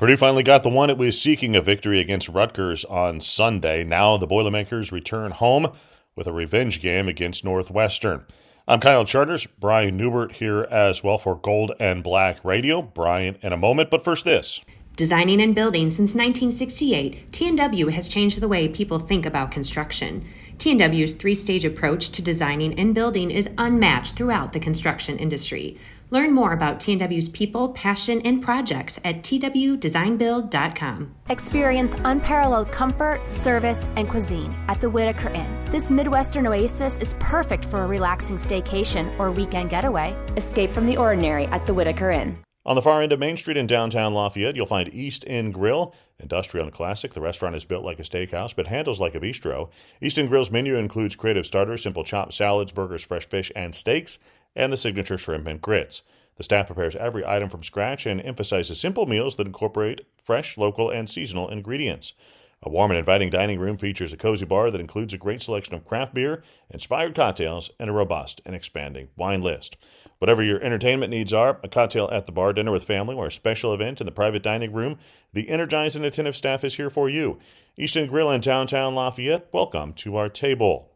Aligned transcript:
Purdue 0.00 0.16
finally 0.16 0.42
got 0.42 0.62
the 0.62 0.70
one 0.70 0.88
it 0.88 0.96
was 0.96 1.20
seeking 1.20 1.54
a 1.54 1.60
victory 1.60 2.00
against 2.00 2.30
Rutgers 2.30 2.86
on 2.86 3.20
Sunday. 3.20 3.84
Now 3.84 4.16
the 4.16 4.26
Boilermakers 4.26 4.90
return 4.90 5.30
home 5.30 5.72
with 6.16 6.26
a 6.26 6.32
revenge 6.32 6.80
game 6.80 7.06
against 7.06 7.44
Northwestern. 7.44 8.24
I'm 8.66 8.80
Kyle 8.80 9.04
Charters, 9.04 9.44
Brian 9.44 9.98
Neubert 9.98 10.36
here 10.36 10.62
as 10.70 11.04
well 11.04 11.18
for 11.18 11.36
Gold 11.36 11.72
and 11.78 12.02
Black 12.02 12.42
Radio. 12.42 12.80
Brian 12.80 13.36
in 13.42 13.52
a 13.52 13.58
moment, 13.58 13.90
but 13.90 14.02
first 14.02 14.24
this. 14.24 14.60
Designing 14.96 15.38
and 15.38 15.54
building 15.54 15.90
since 15.90 16.14
1968, 16.14 17.30
TNW 17.30 17.92
has 17.92 18.08
changed 18.08 18.40
the 18.40 18.48
way 18.48 18.68
people 18.68 18.98
think 18.98 19.26
about 19.26 19.50
construction. 19.50 20.26
TNW's 20.56 21.12
three 21.12 21.34
stage 21.34 21.66
approach 21.66 22.08
to 22.10 22.22
designing 22.22 22.78
and 22.78 22.94
building 22.94 23.30
is 23.30 23.50
unmatched 23.58 24.16
throughout 24.16 24.54
the 24.54 24.60
construction 24.60 25.18
industry. 25.18 25.78
Learn 26.12 26.32
more 26.32 26.52
about 26.52 26.80
TNW's 26.80 27.28
people, 27.28 27.68
passion, 27.68 28.20
and 28.22 28.42
projects 28.42 28.98
at 29.04 29.22
twdesignbuild.com. 29.22 31.14
Experience 31.28 31.94
unparalleled 32.04 32.72
comfort, 32.72 33.20
service, 33.32 33.86
and 33.94 34.08
cuisine 34.08 34.52
at 34.66 34.80
the 34.80 34.90
Whitaker 34.90 35.28
Inn. 35.28 35.64
This 35.70 35.88
Midwestern 35.88 36.48
oasis 36.48 36.96
is 36.98 37.14
perfect 37.20 37.64
for 37.64 37.84
a 37.84 37.86
relaxing 37.86 38.38
staycation 38.38 39.16
or 39.20 39.30
weekend 39.30 39.70
getaway. 39.70 40.16
Escape 40.36 40.72
from 40.72 40.86
the 40.86 40.96
ordinary 40.96 41.46
at 41.46 41.64
the 41.66 41.74
Whitaker 41.74 42.10
Inn. 42.10 42.36
On 42.66 42.76
the 42.76 42.82
far 42.82 43.00
end 43.00 43.12
of 43.12 43.18
Main 43.18 43.38
Street 43.38 43.56
in 43.56 43.66
downtown 43.66 44.12
Lafayette, 44.12 44.54
you'll 44.54 44.66
find 44.66 44.92
East 44.92 45.24
End 45.26 45.54
Grill, 45.54 45.94
industrial 46.18 46.66
and 46.66 46.74
classic. 46.74 47.14
The 47.14 47.20
restaurant 47.20 47.56
is 47.56 47.64
built 47.64 47.84
like 47.84 47.98
a 47.98 48.02
steakhouse, 48.02 48.54
but 48.54 48.66
handles 48.66 49.00
like 49.00 49.14
a 49.14 49.20
bistro. 49.20 49.70
East 50.02 50.18
End 50.18 50.28
Grill's 50.28 50.50
menu 50.50 50.76
includes 50.76 51.16
creative 51.16 51.46
starters, 51.46 51.82
simple 51.82 52.04
chopped 52.04 52.34
salads, 52.34 52.72
burgers, 52.72 53.02
fresh 53.02 53.26
fish, 53.26 53.50
and 53.56 53.74
steaks 53.74 54.18
and 54.54 54.72
the 54.72 54.76
signature 54.76 55.18
shrimp 55.18 55.46
and 55.46 55.60
grits. 55.60 56.02
The 56.36 56.44
staff 56.44 56.66
prepares 56.66 56.96
every 56.96 57.24
item 57.26 57.48
from 57.48 57.62
scratch 57.62 58.06
and 58.06 58.20
emphasizes 58.20 58.80
simple 58.80 59.06
meals 59.06 59.36
that 59.36 59.46
incorporate 59.46 60.06
fresh, 60.22 60.56
local, 60.56 60.90
and 60.90 61.08
seasonal 61.08 61.48
ingredients. 61.48 62.14
A 62.62 62.68
warm 62.68 62.90
and 62.90 62.98
inviting 62.98 63.30
dining 63.30 63.58
room 63.58 63.78
features 63.78 64.12
a 64.12 64.18
cozy 64.18 64.44
bar 64.44 64.70
that 64.70 64.82
includes 64.82 65.14
a 65.14 65.18
great 65.18 65.40
selection 65.40 65.74
of 65.74 65.86
craft 65.86 66.12
beer, 66.12 66.42
inspired 66.68 67.14
cocktails, 67.14 67.70
and 67.78 67.88
a 67.88 67.92
robust 67.92 68.42
and 68.44 68.54
expanding 68.54 69.08
wine 69.16 69.40
list. 69.40 69.78
Whatever 70.18 70.42
your 70.42 70.62
entertainment 70.62 71.10
needs 71.10 71.32
are, 71.32 71.58
a 71.62 71.68
cocktail 71.68 72.10
at 72.12 72.26
the 72.26 72.32
bar, 72.32 72.52
dinner 72.52 72.70
with 72.70 72.84
family, 72.84 73.14
or 73.14 73.28
a 73.28 73.32
special 73.32 73.72
event 73.72 74.00
in 74.00 74.04
the 74.04 74.12
private 74.12 74.42
dining 74.42 74.74
room, 74.74 74.98
the 75.32 75.48
energized 75.48 75.96
and 75.96 76.04
attentive 76.04 76.36
staff 76.36 76.62
is 76.62 76.74
here 76.74 76.90
for 76.90 77.08
you. 77.08 77.38
East 77.78 77.96
End 77.96 78.10
Grill 78.10 78.30
in 78.30 78.42
downtown 78.42 78.94
Lafayette, 78.94 79.48
welcome 79.52 79.94
to 79.94 80.16
our 80.16 80.28
table. 80.28 80.89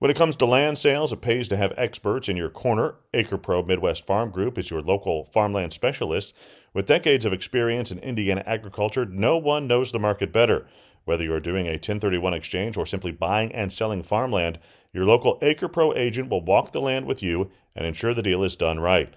When 0.00 0.12
it 0.12 0.16
comes 0.16 0.36
to 0.36 0.46
land 0.46 0.78
sales, 0.78 1.12
it 1.12 1.20
pays 1.20 1.48
to 1.48 1.56
have 1.56 1.72
experts 1.76 2.28
in 2.28 2.36
your 2.36 2.50
corner. 2.50 2.94
AcrePro 3.12 3.66
Midwest 3.66 4.06
Farm 4.06 4.30
Group 4.30 4.56
is 4.56 4.70
your 4.70 4.80
local 4.80 5.24
farmland 5.24 5.72
specialist. 5.72 6.34
With 6.72 6.86
decades 6.86 7.24
of 7.24 7.32
experience 7.32 7.90
in 7.90 7.98
Indiana 7.98 8.44
agriculture, 8.46 9.04
no 9.04 9.36
one 9.36 9.66
knows 9.66 9.90
the 9.90 9.98
market 9.98 10.32
better. 10.32 10.68
Whether 11.04 11.24
you're 11.24 11.40
doing 11.40 11.66
a 11.66 11.72
1031 11.72 12.32
exchange 12.32 12.76
or 12.76 12.86
simply 12.86 13.10
buying 13.10 13.50
and 13.50 13.72
selling 13.72 14.04
farmland, 14.04 14.60
your 14.92 15.04
local 15.04 15.36
AcrePro 15.40 15.96
agent 15.96 16.28
will 16.28 16.44
walk 16.44 16.70
the 16.70 16.80
land 16.80 17.06
with 17.06 17.20
you 17.20 17.50
and 17.74 17.84
ensure 17.84 18.14
the 18.14 18.22
deal 18.22 18.44
is 18.44 18.54
done 18.54 18.78
right. 18.78 19.14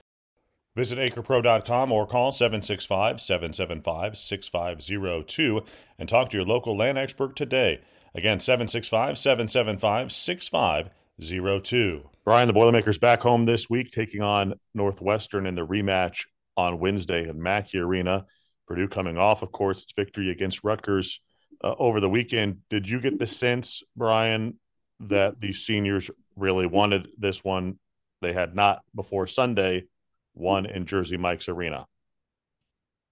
Visit 0.76 0.98
acrepro.com 0.98 1.92
or 1.92 2.08
call 2.08 2.32
765 2.32 3.22
775 3.22 4.18
6502 4.18 5.62
and 6.00 6.10
talk 6.10 6.30
to 6.30 6.38
your 6.38 6.46
local 6.46 6.76
land 6.76 6.98
expert 6.98 7.36
today. 7.36 7.82
Again, 8.14 8.40
765 8.40 9.18
775 9.18 10.12
6502. 10.12 12.10
Brian, 12.26 12.48
the 12.48 12.54
Boilermakers 12.54 12.98
back 12.98 13.22
home 13.22 13.46
this 13.46 13.70
week, 13.70 13.92
taking 13.92 14.22
on 14.22 14.56
Northwestern 14.74 15.46
in 15.46 15.56
the 15.56 15.66
rematch 15.66 16.26
on 16.58 16.80
Wednesday 16.80 17.28
at 17.28 17.36
Mackey 17.36 17.80
Arena. 17.80 18.26
Purdue 18.68 18.90
coming 18.90 19.18
off, 19.18 19.42
of 19.42 19.52
course, 19.52 19.84
its 19.84 19.94
victory 19.94 20.30
against 20.30 20.64
Rutgers 20.64 21.22
uh, 21.64 21.74
over 21.80 22.00
the 22.00 22.10
weekend. 22.10 22.60
Did 22.70 22.88
you 22.88 23.00
get 23.00 23.18
the 23.18 23.28
sense, 23.28 23.82
Brian, 23.96 24.60
that 25.00 25.40
the 25.40 25.54
seniors 25.54 26.12
really 26.36 26.68
wanted 26.68 27.08
this 27.18 27.44
one? 27.44 27.80
They 28.22 28.34
had 28.34 28.54
not 28.54 28.82
before 28.94 29.26
Sunday 29.26 29.86
won 30.34 30.66
in 30.66 30.86
Jersey 30.86 31.18
Mike's 31.18 31.50
Arena. 31.50 31.86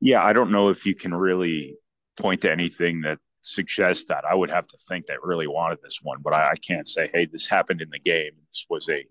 Yeah, 0.01 0.23
I 0.23 0.33
don't 0.33 0.51
know 0.51 0.69
if 0.69 0.85
you 0.85 0.95
can 0.95 1.13
really 1.13 1.77
point 2.17 2.41
to 2.41 2.51
anything 2.51 3.01
that 3.01 3.19
suggest 3.41 4.07
that. 4.09 4.25
I 4.25 4.35
would 4.35 4.49
have 4.49 4.67
to 4.67 4.77
think 4.77 5.05
they 5.05 5.15
really 5.21 5.47
wanted 5.47 5.79
this 5.81 5.99
one, 6.01 6.19
but 6.21 6.33
I, 6.33 6.51
I 6.51 6.55
can't 6.55 6.87
say, 6.87 7.09
hey, 7.13 7.25
this 7.25 7.47
happened 7.47 7.81
in 7.81 7.89
the 7.89 7.99
game. 7.99 8.31
This 8.49 8.65
was 8.69 8.89
a 8.89 9.05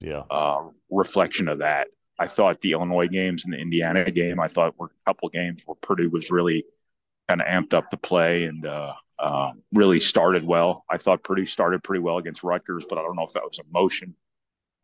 yeah 0.00 0.22
uh, 0.30 0.68
reflection 0.90 1.48
of 1.48 1.58
that. 1.58 1.88
I 2.18 2.26
thought 2.26 2.60
the 2.60 2.72
Illinois 2.72 3.08
games 3.08 3.44
and 3.44 3.54
the 3.54 3.58
Indiana 3.58 4.10
game, 4.10 4.38
I 4.38 4.48
thought 4.48 4.78
were 4.78 4.86
a 4.86 5.04
couple 5.10 5.28
games 5.28 5.62
where 5.66 5.74
Purdue 5.76 6.10
was 6.10 6.30
really 6.30 6.64
kind 7.28 7.40
of 7.40 7.46
amped 7.46 7.74
up 7.74 7.90
to 7.90 7.96
play 7.96 8.44
and 8.44 8.66
uh, 8.66 8.92
uh, 9.18 9.52
really 9.72 9.98
started 9.98 10.44
well. 10.44 10.84
I 10.90 10.98
thought 10.98 11.24
Purdue 11.24 11.46
started 11.46 11.82
pretty 11.82 12.02
well 12.02 12.18
against 12.18 12.42
Rutgers, 12.42 12.84
but 12.88 12.98
I 12.98 13.02
don't 13.02 13.16
know 13.16 13.24
if 13.24 13.32
that 13.32 13.44
was 13.44 13.58
emotion 13.58 14.14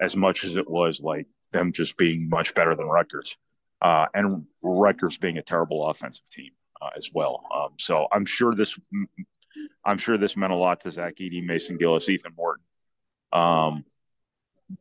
as 0.01 0.17
much 0.17 0.45
as 0.45 0.57
it 0.57 0.69
was 0.69 1.03
like 1.03 1.27
them 1.53 1.73
just 1.73 1.97
being 1.97 2.29
much 2.29 2.55
better 2.55 2.75
than 2.75 2.87
Rutgers. 2.87 3.37
Uh, 3.81 4.07
and 4.15 4.47
Rutgers 4.63 5.19
being 5.19 5.39
a 5.39 5.43
terrible 5.43 5.89
offensive 5.89 6.29
team 6.31 6.51
uh, 6.81 6.91
as 6.97 7.11
well. 7.13 7.45
Um, 7.55 7.71
so 7.79 8.07
I'm 8.13 8.25
sure 8.25 8.55
this, 8.55 8.79
I'm 9.85 9.99
sure 9.99 10.19
this 10.19 10.37
meant 10.37 10.53
a 10.53 10.57
lot 10.57 10.81
to 10.81 10.91
Zach 10.91 11.17
Edey, 11.17 11.45
Mason 11.45 11.77
Gillis, 11.77 12.09
Ethan 12.09 12.33
Morton. 12.37 12.65
Um, 13.33 13.85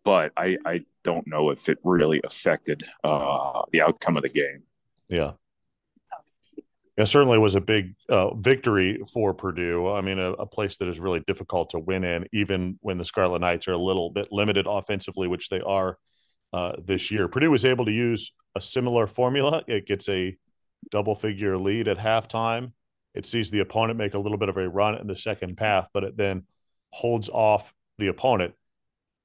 but 0.03 0.31
I, 0.35 0.57
I 0.65 0.81
don't 1.03 1.27
know 1.27 1.49
if 1.49 1.69
it 1.69 1.77
really 1.83 2.21
affected 2.23 2.83
uh, 3.03 3.61
the 3.71 3.81
outcome 3.81 4.17
of 4.17 4.23
the 4.23 4.29
game. 4.29 4.63
Yeah. 5.07 5.31
It 6.97 7.05
certainly 7.05 7.37
was 7.37 7.53
a 7.53 7.61
big 7.61 7.93
uh, 8.09 8.33
victory 8.33 8.99
for 9.13 9.33
Purdue. 9.33 9.87
I 9.87 10.01
mean, 10.01 10.17
a, 10.17 10.31
a, 10.33 10.47
place 10.47 10.77
that 10.77 10.87
is 10.87 10.99
really 10.99 11.19
difficult 11.27 11.69
to 11.69 11.79
win 11.79 12.03
in, 12.03 12.27
even 12.33 12.79
when 12.81 12.97
the 12.97 13.05
Scarlet 13.05 13.39
Knights 13.39 13.67
are 13.67 13.73
a 13.73 13.77
little 13.77 14.09
bit 14.09 14.29
limited 14.31 14.65
offensively, 14.67 15.27
which 15.27 15.49
they 15.49 15.61
are 15.61 15.99
uh, 16.53 16.73
this 16.83 17.11
year. 17.11 17.27
Purdue 17.27 17.51
was 17.51 17.65
able 17.65 17.85
to 17.85 17.91
use 17.91 18.33
a 18.55 18.61
similar 18.61 19.05
formula. 19.05 19.63
It 19.67 19.85
gets 19.85 20.09
a 20.09 20.35
double 20.91 21.15
figure 21.15 21.57
lead 21.57 21.87
at 21.87 21.97
halftime. 21.97 22.71
It 23.13 23.25
sees 23.25 23.49
the 23.49 23.59
opponent 23.59 23.97
make 23.97 24.13
a 24.13 24.19
little 24.19 24.37
bit 24.37 24.49
of 24.49 24.57
a 24.57 24.69
run 24.69 24.95
in 24.95 25.07
the 25.07 25.17
second 25.17 25.57
half, 25.59 25.87
but 25.93 26.03
it 26.03 26.17
then 26.17 26.43
holds 26.91 27.29
off 27.29 27.73
the 27.97 28.07
opponent. 28.07 28.53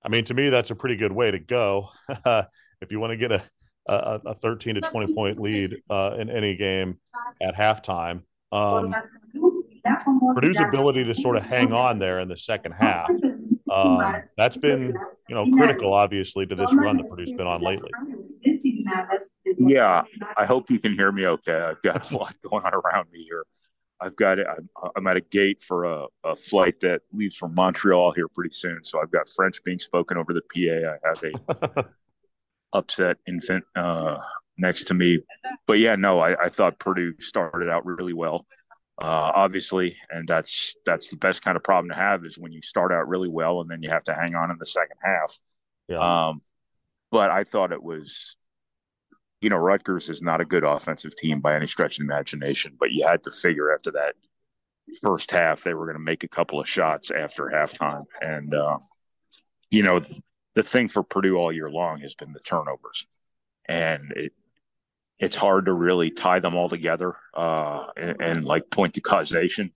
I 0.04 0.08
mean, 0.08 0.24
to 0.24 0.34
me, 0.34 0.48
that's 0.48 0.70
a 0.70 0.74
pretty 0.74 0.96
good 0.96 1.12
way 1.12 1.30
to 1.30 1.38
go. 1.38 1.90
if 2.08 2.90
you 2.90 2.98
want 2.98 3.12
to 3.12 3.16
get 3.16 3.32
a, 3.32 3.42
a, 3.86 4.20
a 4.26 4.34
13 4.34 4.76
to 4.76 4.80
20 4.80 5.14
point 5.14 5.40
lead 5.40 5.82
uh, 5.90 6.16
in 6.18 6.30
any 6.30 6.56
game 6.56 6.98
at 7.40 7.54
halftime, 7.54 8.22
um, 8.50 8.94
Purdue's 10.34 10.60
ability 10.60 11.04
to 11.04 11.14
sort 11.14 11.36
of 11.36 11.42
hang 11.42 11.72
on 11.72 11.98
there 11.98 12.20
in 12.20 12.28
the 12.28 12.36
second 12.36 12.72
half, 12.72 13.08
um, 13.70 14.22
that's 14.36 14.56
been, 14.56 14.94
you 15.28 15.34
know, 15.34 15.50
critical, 15.56 15.92
obviously, 15.92 16.46
to 16.46 16.54
this 16.54 16.72
run 16.74 16.96
that 16.98 17.08
Purdue's 17.08 17.32
been 17.32 17.46
on 17.46 17.62
lately. 17.62 17.90
Yeah, 19.58 20.02
I 20.36 20.46
hope 20.46 20.70
you 20.70 20.78
can 20.78 20.94
hear 20.94 21.12
me 21.12 21.26
okay. 21.26 21.54
I've 21.54 21.82
got 21.82 22.10
a 22.10 22.16
lot 22.16 22.34
going 22.48 22.64
on 22.64 22.74
around 22.74 23.10
me 23.12 23.24
here. 23.24 23.44
I've 24.00 24.16
got 24.16 24.38
I'm, 24.40 24.68
I'm 24.96 25.06
at 25.06 25.16
a 25.16 25.20
gate 25.20 25.62
for 25.62 25.84
a, 25.84 26.06
a, 26.24 26.34
flight 26.34 26.80
that 26.80 27.02
leaves 27.12 27.36
from 27.36 27.54
Montreal 27.54 28.12
here 28.12 28.26
pretty 28.26 28.52
soon. 28.52 28.82
So 28.82 29.00
I've 29.00 29.12
got 29.12 29.28
French 29.28 29.62
being 29.64 29.78
spoken 29.78 30.16
over 30.16 30.32
the 30.32 30.42
PA. 30.52 30.90
I 30.90 31.08
have 31.08 31.22
a 31.76 31.84
upset 32.72 33.18
infant 33.28 33.64
uh, 33.76 34.18
next 34.58 34.84
to 34.84 34.94
me, 34.94 35.20
but 35.66 35.74
yeah, 35.74 35.94
no, 35.94 36.18
I, 36.18 36.46
I 36.46 36.48
thought 36.48 36.80
Purdue 36.80 37.14
started 37.20 37.68
out 37.68 37.86
really 37.86 38.12
well 38.12 38.44
uh, 39.02 39.32
obviously, 39.34 39.96
and 40.10 40.28
that's 40.28 40.76
that's 40.84 41.08
the 41.08 41.16
best 41.16 41.42
kind 41.42 41.56
of 41.56 41.64
problem 41.64 41.90
to 41.90 41.96
have 41.96 42.24
is 42.24 42.38
when 42.38 42.52
you 42.52 42.62
start 42.62 42.92
out 42.92 43.08
really 43.08 43.28
well 43.28 43.60
and 43.60 43.70
then 43.70 43.82
you 43.82 43.90
have 43.90 44.04
to 44.04 44.14
hang 44.14 44.34
on 44.34 44.50
in 44.50 44.58
the 44.58 44.66
second 44.66 44.96
half. 45.02 45.38
Yeah. 45.88 46.28
Um, 46.28 46.42
but 47.10 47.30
I 47.30 47.44
thought 47.44 47.72
it 47.72 47.82
was, 47.82 48.36
you 49.42 49.50
know, 49.50 49.56
Rutgers 49.56 50.08
is 50.08 50.22
not 50.22 50.40
a 50.40 50.44
good 50.44 50.62
offensive 50.62 51.16
team 51.16 51.40
by 51.40 51.56
any 51.56 51.66
stretch 51.66 51.98
of 51.98 52.04
imagination, 52.04 52.76
but 52.78 52.92
you 52.92 53.06
had 53.06 53.24
to 53.24 53.30
figure 53.30 53.74
after 53.74 53.90
that 53.90 54.14
first 55.00 55.30
half 55.30 55.62
they 55.62 55.74
were 55.74 55.86
going 55.86 55.98
to 55.98 56.04
make 56.04 56.22
a 56.22 56.28
couple 56.28 56.60
of 56.60 56.68
shots 56.68 57.10
after 57.10 57.46
halftime, 57.46 58.04
and 58.20 58.54
uh, 58.54 58.78
you 59.68 59.82
know, 59.82 60.00
the 60.54 60.62
thing 60.62 60.86
for 60.86 61.02
Purdue 61.02 61.36
all 61.36 61.52
year 61.52 61.70
long 61.70 62.00
has 62.00 62.14
been 62.14 62.32
the 62.32 62.40
turnovers, 62.40 63.06
and 63.68 64.12
it 64.14 64.32
it's 65.18 65.36
hard 65.36 65.66
to 65.66 65.72
really 65.72 66.10
tie 66.10 66.40
them 66.40 66.56
all 66.56 66.68
together 66.68 67.14
uh, 67.36 67.86
and, 67.96 68.20
and, 68.20 68.44
like 68.44 68.68
point 68.70 68.94
to 68.94 69.00
causation 69.00 69.70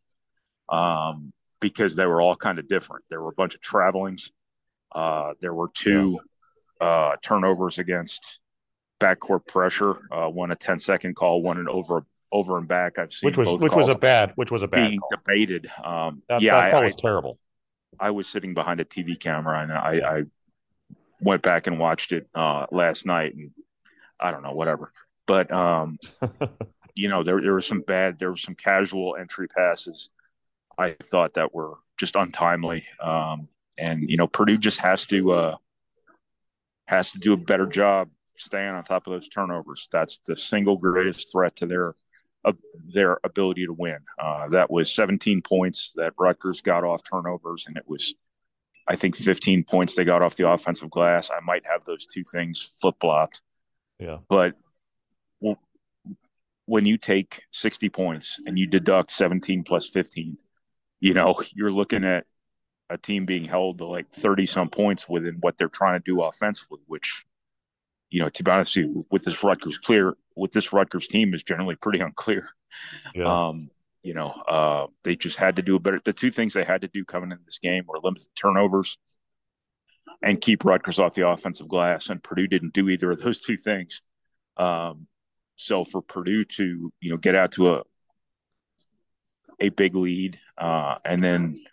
um, 0.68 1.32
because 1.60 1.94
they 1.94 2.04
were 2.04 2.20
all 2.20 2.34
kind 2.34 2.58
of 2.58 2.66
different. 2.66 3.04
There 3.10 3.22
were 3.22 3.30
a 3.30 3.34
bunch 3.34 3.54
of 3.54 3.60
travelings. 3.60 4.32
Uh, 4.92 5.34
there 5.40 5.54
were 5.54 5.70
two 5.72 6.18
uh, 6.80 7.14
turnovers 7.22 7.78
against 7.78 8.40
backcourt 9.00 9.46
pressure. 9.46 9.96
Uh, 10.10 10.28
one 10.28 10.50
a 10.50 10.56
10 10.56 10.78
second 10.78 11.16
call, 11.16 11.42
one 11.42 11.58
an 11.58 11.68
over 11.68 12.04
over 12.32 12.58
and 12.58 12.66
back. 12.66 12.98
I've 12.98 13.12
seen 13.12 13.28
which 13.28 13.36
was 13.36 13.60
which 13.60 13.74
was 13.74 13.88
a 13.88 13.94
bad 13.94 14.32
which 14.34 14.50
was 14.50 14.62
a 14.62 14.68
bad 14.68 14.88
being 14.88 15.00
call. 15.00 15.10
debated. 15.10 15.70
Um, 15.82 16.22
that, 16.28 16.42
yeah, 16.42 16.60
that 16.60 16.70
call 16.72 16.80
I, 16.80 16.84
was 16.84 16.96
terrible. 16.96 17.38
I 17.98 18.10
was 18.10 18.28
sitting 18.28 18.54
behind 18.54 18.80
a 18.80 18.84
TV 18.84 19.18
camera 19.18 19.62
and 19.62 19.72
I, 19.72 20.18
I 20.18 20.22
went 21.20 21.42
back 21.42 21.66
and 21.66 21.78
watched 21.78 22.12
it 22.12 22.28
uh, 22.34 22.66
last 22.70 23.06
night 23.06 23.34
and 23.34 23.52
I 24.20 24.30
don't 24.30 24.42
know 24.42 24.52
whatever 24.52 24.90
but 25.26 25.52
um, 25.52 25.98
you 26.94 27.08
know, 27.08 27.22
there 27.22 27.40
there 27.40 27.54
was 27.54 27.66
some 27.66 27.80
bad, 27.80 28.18
there 28.18 28.30
were 28.30 28.36
some 28.36 28.54
casual 28.54 29.16
entry 29.16 29.48
passes. 29.48 30.10
I 30.78 30.96
thought 31.02 31.34
that 31.34 31.54
were 31.54 31.74
just 31.98 32.16
untimely, 32.16 32.84
um, 33.02 33.48
and 33.76 34.08
you 34.08 34.16
know, 34.16 34.26
Purdue 34.26 34.58
just 34.58 34.80
has 34.80 35.04
to 35.06 35.32
uh, 35.32 35.56
has 36.86 37.12
to 37.12 37.18
do 37.18 37.32
a 37.32 37.36
better 37.36 37.66
job 37.66 38.08
staying 38.36 38.70
on 38.70 38.84
top 38.84 39.06
of 39.06 39.12
those 39.12 39.28
turnovers. 39.28 39.88
That's 39.90 40.18
the 40.26 40.36
single 40.36 40.76
greatest 40.76 41.32
threat 41.32 41.56
to 41.56 41.66
their 41.66 41.94
uh, 42.44 42.52
their 42.92 43.18
ability 43.24 43.66
to 43.66 43.72
win. 43.72 43.98
Uh, 44.18 44.48
that 44.50 44.70
was 44.70 44.92
17 44.92 45.42
points 45.42 45.92
that 45.96 46.12
Rutgers 46.18 46.60
got 46.60 46.84
off 46.84 47.02
turnovers, 47.02 47.64
and 47.66 47.76
it 47.76 47.84
was, 47.86 48.14
I 48.86 48.96
think, 48.96 49.16
15 49.16 49.64
points 49.64 49.94
they 49.94 50.04
got 50.04 50.22
off 50.22 50.36
the 50.36 50.48
offensive 50.48 50.90
glass. 50.90 51.30
I 51.30 51.40
might 51.44 51.66
have 51.66 51.84
those 51.84 52.06
two 52.06 52.24
things 52.24 52.62
flip 52.62 52.96
flopped. 53.00 53.42
Yeah. 53.98 54.18
But 54.28 54.54
when 56.66 56.84
you 56.84 56.98
take 56.98 57.42
60 57.52 57.88
points 57.88 58.38
and 58.44 58.58
you 58.58 58.66
deduct 58.66 59.10
17 59.12 59.62
plus 59.62 59.88
15, 59.88 60.36
you 61.00 61.14
know, 61.14 61.40
you're 61.54 61.72
looking 61.72 62.04
at 62.04 62.26
a 62.90 62.98
team 62.98 63.24
being 63.24 63.44
held 63.44 63.78
to 63.78 63.86
like 63.86 64.10
30 64.10 64.46
some 64.46 64.68
points 64.68 65.08
within 65.08 65.38
what 65.40 65.56
they're 65.56 65.68
trying 65.68 65.98
to 65.98 66.04
do 66.04 66.22
offensively, 66.22 66.80
which, 66.86 67.24
you 68.10 68.20
know, 68.20 68.28
to 68.28 68.44
be 68.44 68.50
honest 68.50 68.76
with 68.76 68.86
you, 68.86 69.06
with 69.10 69.24
this 69.24 69.42
Rutgers 69.42 69.78
clear, 69.78 70.16
with 70.36 70.52
this 70.52 70.72
Rutgers 70.72 71.08
team 71.08 71.34
is 71.34 71.42
generally 71.42 71.76
pretty 71.76 72.00
unclear. 72.00 72.48
Yeah. 73.14 73.48
Um, 73.48 73.70
you 74.02 74.14
know, 74.14 74.30
uh, 74.30 74.86
they 75.02 75.16
just 75.16 75.36
had 75.36 75.56
to 75.56 75.62
do 75.62 75.76
a 75.76 75.80
better. 75.80 76.00
The 76.04 76.12
two 76.12 76.30
things 76.30 76.52
they 76.52 76.64
had 76.64 76.82
to 76.82 76.88
do 76.88 77.04
coming 77.04 77.32
into 77.32 77.44
this 77.44 77.58
game 77.58 77.84
were 77.88 77.98
limit 78.02 78.22
turnovers 78.40 78.98
and 80.22 80.40
keep 80.40 80.64
Rutgers 80.64 80.98
off 80.98 81.14
the 81.14 81.28
offensive 81.28 81.68
glass. 81.68 82.08
And 82.08 82.22
Purdue 82.22 82.46
didn't 82.46 82.72
do 82.72 82.88
either 82.88 83.10
of 83.10 83.20
those 83.20 83.40
two 83.40 83.56
things. 83.56 84.02
Um, 84.56 85.08
so 85.56 85.84
for 85.84 86.02
Purdue 86.02 86.44
to 86.44 86.92
you 87.00 87.10
know 87.10 87.16
get 87.16 87.34
out 87.34 87.52
to 87.52 87.74
a 87.74 87.82
a 89.58 89.70
big 89.70 89.96
lead 89.96 90.38
uh, 90.58 90.96
and 91.04 91.22
then 91.22 91.64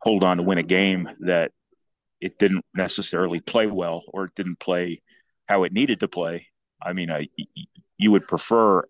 hold 0.00 0.24
on 0.24 0.36
to 0.36 0.42
win 0.42 0.58
a 0.58 0.62
game 0.62 1.08
that 1.20 1.52
it 2.20 2.38
didn't 2.38 2.64
necessarily 2.74 3.40
play 3.40 3.66
well 3.68 4.02
or 4.08 4.24
it 4.24 4.34
didn't 4.34 4.58
play 4.58 5.00
how 5.48 5.64
it 5.64 5.72
needed 5.72 6.00
to 6.00 6.08
play. 6.08 6.48
I 6.80 6.92
mean, 6.92 7.10
I, 7.10 7.28
you 7.96 8.12
would 8.12 8.26
prefer 8.26 8.84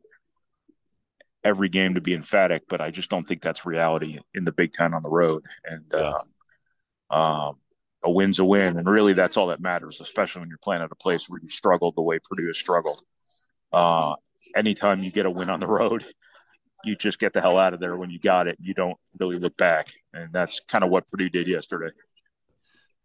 every 1.44 1.68
game 1.68 1.94
to 1.94 2.00
be 2.00 2.14
emphatic, 2.14 2.64
but 2.68 2.80
I 2.80 2.90
just 2.90 3.08
don't 3.08 3.26
think 3.26 3.42
that's 3.42 3.64
reality 3.64 4.18
in 4.34 4.44
the 4.44 4.52
Big 4.52 4.72
Ten 4.72 4.92
on 4.92 5.02
the 5.02 5.10
road. 5.10 5.44
And 5.64 5.84
yeah. 5.92 6.12
uh, 7.10 7.48
um, 7.48 7.56
a 8.02 8.10
win's 8.10 8.38
a 8.38 8.44
win, 8.44 8.76
and 8.76 8.88
really 8.88 9.12
that's 9.12 9.36
all 9.36 9.48
that 9.48 9.60
matters, 9.60 10.00
especially 10.00 10.40
when 10.40 10.48
you're 10.48 10.58
playing 10.58 10.82
at 10.82 10.92
a 10.92 10.96
place 10.96 11.28
where 11.28 11.40
you 11.40 11.48
struggled 11.48 11.94
the 11.96 12.02
way 12.02 12.18
Purdue 12.18 12.46
has 12.46 12.58
struggled. 12.58 13.00
Uh, 13.72 14.14
anytime 14.56 15.02
you 15.02 15.10
get 15.10 15.26
a 15.26 15.30
win 15.30 15.50
on 15.50 15.60
the 15.60 15.66
road, 15.66 16.04
you 16.84 16.96
just 16.96 17.18
get 17.18 17.32
the 17.32 17.40
hell 17.40 17.58
out 17.58 17.74
of 17.74 17.80
there 17.80 17.96
when 17.96 18.10
you 18.10 18.18
got 18.18 18.46
it. 18.46 18.56
You 18.60 18.74
don't 18.74 18.96
really 19.18 19.38
look 19.38 19.56
back, 19.56 19.92
and 20.12 20.32
that's 20.32 20.60
kind 20.68 20.84
of 20.84 20.90
what 20.90 21.10
Purdue 21.10 21.28
did 21.28 21.48
yesterday. 21.48 21.92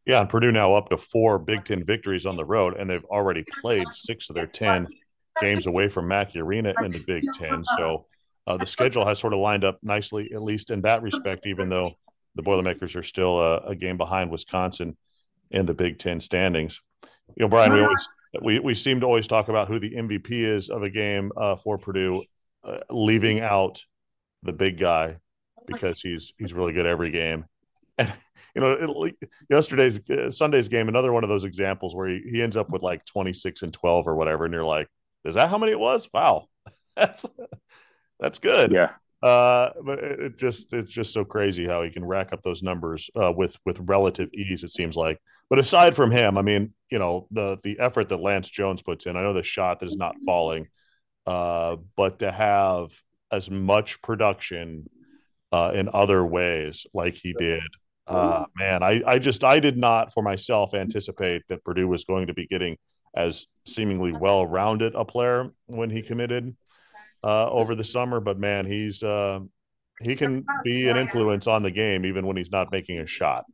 Yeah, 0.05 0.19
and 0.19 0.29
Purdue 0.29 0.51
now 0.51 0.73
up 0.73 0.89
to 0.89 0.97
four 0.97 1.39
Big 1.39 1.63
Ten 1.63 1.85
victories 1.85 2.25
on 2.25 2.35
the 2.35 2.45
road, 2.45 2.75
and 2.77 2.89
they've 2.89 3.05
already 3.05 3.43
played 3.61 3.87
six 3.91 4.29
of 4.29 4.35
their 4.35 4.47
ten 4.47 4.87
games 5.39 5.65
away 5.65 5.87
from 5.87 6.07
Mackey 6.07 6.39
Arena 6.39 6.73
in 6.83 6.91
the 6.91 7.03
Big 7.07 7.23
Ten. 7.33 7.63
So 7.77 8.05
uh, 8.45 8.57
the 8.57 8.65
schedule 8.65 9.05
has 9.05 9.19
sort 9.19 9.33
of 9.33 9.39
lined 9.39 9.63
up 9.63 9.79
nicely, 9.81 10.31
at 10.33 10.43
least 10.43 10.71
in 10.71 10.81
that 10.81 11.01
respect. 11.01 11.47
Even 11.47 11.69
though 11.69 11.93
the 12.35 12.41
Boilermakers 12.41 12.95
are 12.95 13.03
still 13.03 13.39
a, 13.39 13.57
a 13.59 13.75
game 13.75 13.97
behind 13.97 14.29
Wisconsin 14.29 14.97
in 15.51 15.65
the 15.65 15.73
Big 15.73 15.99
Ten 15.99 16.19
standings. 16.19 16.81
You 17.35 17.43
know, 17.43 17.47
Brian, 17.47 17.73
we 17.73 17.81
always 17.81 18.07
we 18.41 18.59
we 18.59 18.75
seem 18.75 18.99
to 18.99 19.05
always 19.05 19.27
talk 19.27 19.47
about 19.47 19.67
who 19.67 19.79
the 19.79 19.91
MVP 19.91 20.31
is 20.31 20.69
of 20.69 20.83
a 20.83 20.89
game 20.89 21.31
uh, 21.37 21.55
for 21.55 21.77
Purdue, 21.77 22.23
uh, 22.63 22.79
leaving 22.89 23.39
out 23.39 23.83
the 24.41 24.53
big 24.53 24.79
guy 24.79 25.17
because 25.65 26.01
he's 26.01 26.33
he's 26.37 26.53
really 26.53 26.73
good 26.73 26.85
every 26.85 27.11
game. 27.11 27.45
And 27.97 28.11
you 28.55 28.61
know, 28.61 29.03
it, 29.03 29.15
yesterday's 29.49 29.99
uh, 30.09 30.29
Sunday's 30.29 30.69
game, 30.69 30.87
another 30.87 31.11
one 31.11 31.23
of 31.23 31.29
those 31.29 31.43
examples 31.43 31.95
where 31.95 32.07
he, 32.07 32.21
he 32.29 32.41
ends 32.41 32.55
up 32.55 32.69
with 32.69 32.81
like 32.81 33.05
twenty 33.05 33.33
six 33.33 33.61
and 33.61 33.73
twelve 33.73 34.07
or 34.07 34.15
whatever, 34.15 34.45
and 34.45 34.53
you're 34.53 34.63
like, 34.63 34.87
is 35.25 35.35
that 35.35 35.49
how 35.49 35.57
many 35.57 35.71
it 35.71 35.79
was? 35.79 36.07
Wow, 36.13 36.47
that's 36.95 37.25
that's 38.19 38.39
good. 38.39 38.71
Yeah. 38.71 38.91
Uh, 39.23 39.71
but 39.81 39.99
it 39.99 40.37
just 40.37 40.73
it's 40.73 40.91
just 40.91 41.13
so 41.13 41.23
crazy 41.23 41.65
how 41.65 41.81
he 41.81 41.89
can 41.89 42.03
rack 42.03 42.33
up 42.33 42.41
those 42.41 42.61
numbers 42.61 43.09
uh, 43.15 43.31
with 43.31 43.57
with 43.65 43.79
relative 43.79 44.29
ease. 44.33 44.63
It 44.63 44.71
seems 44.71 44.97
like. 44.97 45.17
But 45.49 45.59
aside 45.59 45.95
from 45.95 46.11
him, 46.11 46.37
I 46.37 46.41
mean, 46.41 46.73
you 46.89 46.99
know, 46.99 47.27
the 47.31 47.57
the 47.63 47.79
effort 47.79 48.09
that 48.09 48.17
Lance 48.17 48.49
Jones 48.49 48.81
puts 48.81 49.05
in. 49.05 49.15
I 49.15 49.21
know 49.21 49.31
the 49.31 49.41
shot 49.41 49.79
that 49.79 49.85
is 49.85 49.95
not 49.95 50.17
falling, 50.25 50.67
uh, 51.25 51.77
but 51.95 52.19
to 52.19 52.33
have 52.33 52.91
as 53.31 53.49
much 53.49 54.01
production 54.01 54.89
uh, 55.53 55.71
in 55.73 55.89
other 55.93 56.25
ways 56.25 56.85
like 56.93 57.15
he 57.15 57.33
did, 57.33 57.63
uh, 58.07 58.45
man, 58.57 58.83
I 58.83 59.01
I 59.05 59.19
just 59.19 59.43
I 59.43 59.59
did 59.59 59.77
not 59.77 60.13
for 60.13 60.21
myself 60.21 60.73
anticipate 60.73 61.43
that 61.47 61.63
Purdue 61.63 61.87
was 61.87 62.03
going 62.05 62.27
to 62.27 62.33
be 62.33 62.47
getting 62.47 62.77
as 63.15 63.47
seemingly 63.65 64.11
well 64.11 64.45
rounded 64.45 64.95
a 64.95 65.05
player 65.05 65.51
when 65.67 65.89
he 65.89 66.01
committed 66.01 66.55
uh, 67.23 67.47
over 67.49 67.75
the 67.75 67.83
summer. 67.83 68.19
But 68.19 68.39
man, 68.39 68.65
he's 68.65 69.03
uh, 69.03 69.39
he 70.01 70.15
can 70.15 70.45
be 70.63 70.89
an 70.89 70.97
influence 70.97 71.47
on 71.47 71.63
the 71.63 71.71
game 71.71 72.05
even 72.05 72.25
when 72.27 72.35
he's 72.35 72.51
not 72.51 72.71
making 72.71 72.99
a 72.99 73.07
shot. 73.07 73.45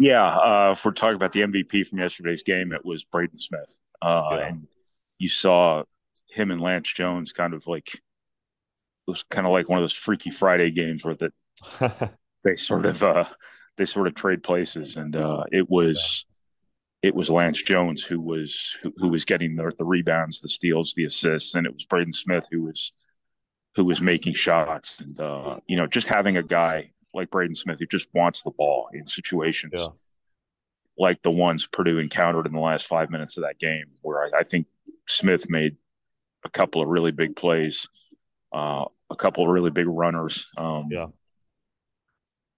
Yeah, 0.00 0.24
uh, 0.24 0.72
if 0.72 0.84
we're 0.84 0.92
talking 0.92 1.16
about 1.16 1.32
the 1.32 1.40
MVP 1.40 1.86
from 1.86 1.98
yesterday's 1.98 2.42
game, 2.42 2.72
it 2.72 2.84
was 2.84 3.04
Braden 3.04 3.38
Smith, 3.38 3.78
uh, 4.00 4.22
yeah. 4.30 4.46
and 4.46 4.66
you 5.18 5.28
saw 5.28 5.82
him 6.28 6.50
and 6.50 6.60
Lance 6.60 6.90
Jones 6.92 7.32
kind 7.32 7.52
of 7.52 7.66
like 7.66 7.88
it 7.94 8.00
was 9.10 9.24
kind 9.24 9.46
of 9.46 9.52
like 9.52 9.68
one 9.68 9.78
of 9.78 9.82
those 9.82 9.92
Freaky 9.92 10.30
Friday 10.30 10.70
games 10.70 11.04
where 11.04 11.16
that 11.16 11.32
they 12.44 12.56
sort 12.56 12.86
of 12.86 13.02
uh, 13.02 13.24
they 13.76 13.84
sort 13.84 14.06
of 14.06 14.14
trade 14.14 14.42
places, 14.42 14.96
and 14.96 15.16
uh, 15.16 15.44
it 15.50 15.68
was 15.68 16.26
it 17.02 17.14
was 17.14 17.30
Lance 17.30 17.62
Jones 17.62 18.02
who 18.02 18.20
was 18.20 18.76
who, 18.82 18.92
who 18.96 19.08
was 19.08 19.24
getting 19.24 19.56
the, 19.56 19.72
the, 19.78 19.84
rebounds, 19.84 20.40
the 20.40 20.48
steals, 20.48 20.94
the 20.94 21.04
assists, 21.04 21.54
and 21.54 21.66
it 21.66 21.72
was 21.72 21.84
Braden 21.84 22.12
Smith 22.12 22.46
who 22.50 22.62
was 22.62 22.92
who 23.74 23.84
was 23.84 24.00
making 24.00 24.34
shots. 24.34 25.00
And 25.00 25.18
uh, 25.18 25.58
you 25.66 25.76
know, 25.76 25.86
just 25.86 26.06
having 26.06 26.36
a 26.36 26.42
guy 26.42 26.90
like 27.14 27.30
Braden 27.30 27.54
Smith 27.54 27.78
who 27.78 27.86
just 27.86 28.08
wants 28.14 28.42
the 28.42 28.50
ball 28.50 28.88
in 28.92 29.06
situations 29.06 29.72
yeah. 29.76 29.86
like 30.98 31.22
the 31.22 31.30
ones 31.30 31.66
Purdue 31.66 31.98
encountered 31.98 32.46
in 32.46 32.52
the 32.52 32.60
last 32.60 32.86
five 32.86 33.10
minutes 33.10 33.36
of 33.36 33.44
that 33.44 33.58
game, 33.58 33.86
where 34.02 34.22
I, 34.22 34.40
I 34.40 34.42
think 34.42 34.66
Smith 35.08 35.50
made 35.50 35.76
a 36.44 36.50
couple 36.50 36.82
of 36.82 36.88
really 36.88 37.12
big 37.12 37.36
plays, 37.36 37.88
uh, 38.52 38.84
a 39.10 39.16
couple 39.16 39.44
of 39.44 39.50
really 39.50 39.70
big 39.70 39.86
runners. 39.86 40.48
Um, 40.56 40.88
yeah 40.90 41.06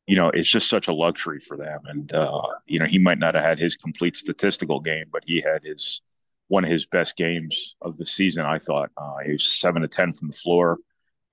you 0.06 0.16
know, 0.16 0.28
it's 0.28 0.50
just 0.50 0.68
such 0.68 0.88
a 0.88 0.92
luxury 0.92 1.40
for 1.40 1.56
them. 1.56 1.80
And 1.86 2.12
uh, 2.12 2.42
you 2.66 2.78
know, 2.78 2.86
he 2.86 2.98
might 2.98 3.18
not 3.18 3.34
have 3.34 3.44
had 3.44 3.58
his 3.58 3.76
complete 3.76 4.16
statistical 4.16 4.80
game, 4.80 5.06
but 5.10 5.22
he 5.26 5.40
had 5.40 5.62
his 5.64 6.02
one 6.48 6.64
of 6.64 6.70
his 6.70 6.86
best 6.86 7.16
games 7.16 7.76
of 7.80 7.96
the 7.96 8.04
season. 8.04 8.44
I 8.44 8.58
thought 8.58 8.90
uh, 8.96 9.16
he 9.24 9.32
was 9.32 9.46
seven 9.46 9.82
to 9.82 9.88
ten 9.88 10.12
from 10.12 10.28
the 10.28 10.36
floor 10.36 10.78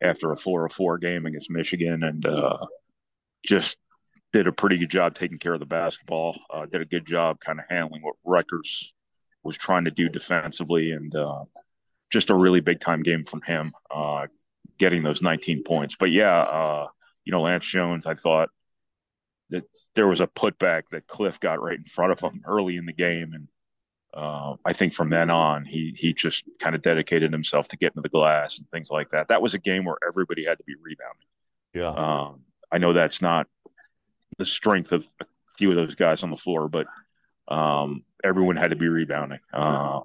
after 0.01 0.31
a 0.31 0.37
four 0.37 0.65
of 0.65 0.71
four 0.71 0.97
game 0.97 1.25
against 1.25 1.51
Michigan, 1.51 2.03
and 2.03 2.25
uh, 2.25 2.57
just 3.45 3.77
did 4.31 4.47
a 4.47 4.51
pretty 4.53 4.77
good 4.77 4.89
job 4.89 5.15
taking 5.15 5.37
care 5.37 5.53
of 5.53 5.59
the 5.59 5.65
basketball. 5.65 6.39
Uh, 6.49 6.65
did 6.65 6.81
a 6.81 6.85
good 6.85 7.05
job 7.05 7.41
kind 7.41 7.59
of 7.59 7.65
handling 7.69 8.01
what 8.01 8.15
Rutgers 8.23 8.95
was 9.43 9.57
trying 9.57 9.83
to 9.83 9.91
do 9.91 10.07
defensively, 10.07 10.91
and 10.91 11.13
uh, 11.13 11.43
just 12.09 12.29
a 12.29 12.35
really 12.35 12.61
big 12.61 12.79
time 12.79 13.03
game 13.03 13.25
from 13.25 13.41
him, 13.41 13.73
uh, 13.93 14.27
getting 14.77 15.03
those 15.03 15.21
19 15.21 15.63
points. 15.63 15.97
But 15.99 16.11
yeah, 16.11 16.85
you 17.25 17.31
know, 17.31 17.41
Lance 17.41 17.65
Jones, 17.65 18.05
I 18.05 18.13
thought 18.13 18.49
that 19.51 19.65
there 19.95 20.07
was 20.07 20.21
a 20.21 20.27
putback 20.27 20.83
that 20.91 21.07
Cliff 21.07 21.39
got 21.39 21.61
right 21.61 21.77
in 21.77 21.83
front 21.83 22.11
of 22.11 22.19
him 22.19 22.41
early 22.45 22.77
in 22.77 22.85
the 22.85 22.93
game, 22.93 23.33
and 23.33 23.47
uh, 24.13 24.55
I 24.65 24.73
think 24.73 24.93
from 24.93 25.09
then 25.09 25.29
on 25.29 25.65
he 25.65 25.93
he 25.95 26.13
just 26.13 26.45
kind 26.59 26.73
of 26.73 26.81
dedicated 26.81 27.31
himself 27.31 27.67
to 27.69 27.77
getting 27.77 27.95
to 27.95 28.01
the 28.01 28.09
glass 28.09 28.57
and 28.57 28.69
things 28.69 28.89
like 28.89 29.09
that. 29.11 29.27
That 29.27 29.41
was 29.41 29.53
a 29.53 29.59
game 29.59 29.85
where 29.85 29.97
everybody 30.07 30.45
had 30.45 30.57
to 30.57 30.63
be 30.63 30.73
rebounding. 30.75 31.27
Yeah, 31.73 31.89
um, 31.89 32.41
I 32.71 32.79
know 32.79 32.93
that's 32.93 33.21
not 33.21 33.47
the 34.37 34.45
strength 34.45 34.93
of 34.93 35.05
a 35.19 35.25
few 35.57 35.69
of 35.69 35.75
those 35.75 35.95
guys 35.95 36.23
on 36.23 36.31
the 36.31 36.37
floor, 36.37 36.69
but 36.69 36.87
um, 37.47 38.03
everyone 38.23 38.55
had 38.55 38.71
to 38.71 38.77
be 38.77 38.87
rebounding, 38.87 39.39
uh, 39.53 39.99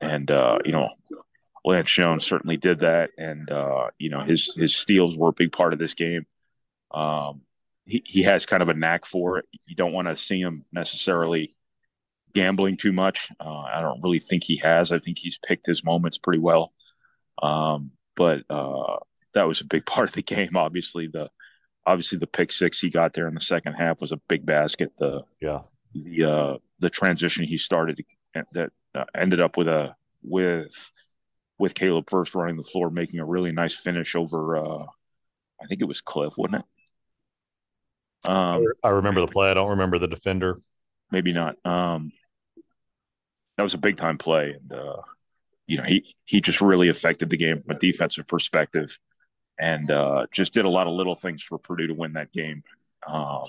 and 0.00 0.30
uh, 0.30 0.58
you 0.64 0.72
know. 0.72 0.88
Lance 1.64 1.90
Jones 1.90 2.24
certainly 2.24 2.56
did 2.56 2.78
that, 2.78 3.10
and 3.18 3.50
uh, 3.50 3.88
you 3.98 4.08
know 4.08 4.20
his 4.20 4.54
his 4.54 4.76
steals 4.76 5.16
were 5.16 5.30
a 5.30 5.32
big 5.32 5.50
part 5.50 5.72
of 5.72 5.80
this 5.80 5.94
game. 5.94 6.24
Um, 6.92 7.40
he, 7.86 8.02
he 8.04 8.22
has 8.22 8.46
kind 8.46 8.62
of 8.62 8.68
a 8.68 8.74
knack 8.74 9.06
for 9.06 9.38
it. 9.38 9.46
You 9.66 9.76
don't 9.76 9.92
want 9.92 10.08
to 10.08 10.16
see 10.16 10.40
him 10.40 10.64
necessarily 10.72 11.50
gambling 12.34 12.76
too 12.76 12.92
much. 12.92 13.30
Uh, 13.40 13.60
I 13.60 13.80
don't 13.80 14.02
really 14.02 14.18
think 14.18 14.44
he 14.44 14.56
has. 14.58 14.92
I 14.92 14.98
think 14.98 15.18
he's 15.18 15.38
picked 15.38 15.66
his 15.66 15.84
moments 15.84 16.18
pretty 16.18 16.40
well. 16.40 16.72
Um, 17.42 17.92
but 18.16 18.42
uh, 18.50 18.96
that 19.34 19.46
was 19.46 19.60
a 19.60 19.66
big 19.66 19.86
part 19.86 20.08
of 20.08 20.14
the 20.14 20.22
game. 20.22 20.56
Obviously, 20.56 21.06
the 21.06 21.30
obviously 21.86 22.18
the 22.18 22.26
pick 22.26 22.52
six 22.52 22.80
he 22.80 22.90
got 22.90 23.12
there 23.12 23.28
in 23.28 23.34
the 23.34 23.40
second 23.40 23.74
half 23.74 24.00
was 24.00 24.12
a 24.12 24.20
big 24.28 24.44
basket. 24.44 24.92
The 24.98 25.22
yeah 25.40 25.60
the 25.94 26.24
uh, 26.24 26.58
the 26.80 26.90
transition 26.90 27.44
he 27.44 27.56
started 27.56 28.00
that 28.52 28.70
uh, 28.94 29.04
ended 29.14 29.40
up 29.40 29.56
with 29.56 29.68
a 29.68 29.94
with 30.22 30.90
with 31.58 31.74
Caleb 31.74 32.10
Furst 32.10 32.34
running 32.34 32.56
the 32.56 32.64
floor, 32.64 32.90
making 32.90 33.20
a 33.20 33.24
really 33.24 33.52
nice 33.52 33.74
finish 33.74 34.14
over. 34.14 34.56
Uh, 34.58 34.84
I 35.62 35.66
think 35.66 35.80
it 35.80 35.88
was 35.88 36.00
Cliff, 36.00 36.34
wasn't 36.36 36.56
it? 36.56 36.64
Um, 38.26 38.64
I 38.82 38.88
remember 38.88 39.20
the 39.20 39.28
play. 39.28 39.50
I 39.50 39.54
don't 39.54 39.70
remember 39.70 39.98
the 39.98 40.08
defender. 40.08 40.60
Maybe 41.10 41.32
not. 41.32 41.56
Um, 41.64 42.12
that 43.56 43.62
was 43.62 43.74
a 43.74 43.78
big 43.78 43.96
time 43.96 44.18
play, 44.18 44.56
and 44.58 44.72
uh, 44.72 45.02
you 45.66 45.78
know 45.78 45.84
he 45.84 46.14
he 46.24 46.40
just 46.40 46.60
really 46.60 46.88
affected 46.88 47.30
the 47.30 47.36
game 47.36 47.58
from 47.58 47.76
a 47.76 47.78
defensive 47.78 48.26
perspective, 48.26 48.98
and 49.58 49.90
uh, 49.90 50.26
just 50.32 50.52
did 50.52 50.64
a 50.64 50.70
lot 50.70 50.86
of 50.86 50.94
little 50.94 51.14
things 51.14 51.42
for 51.42 51.58
Purdue 51.58 51.86
to 51.86 51.94
win 51.94 52.14
that 52.14 52.32
game, 52.32 52.64
um, 53.06 53.44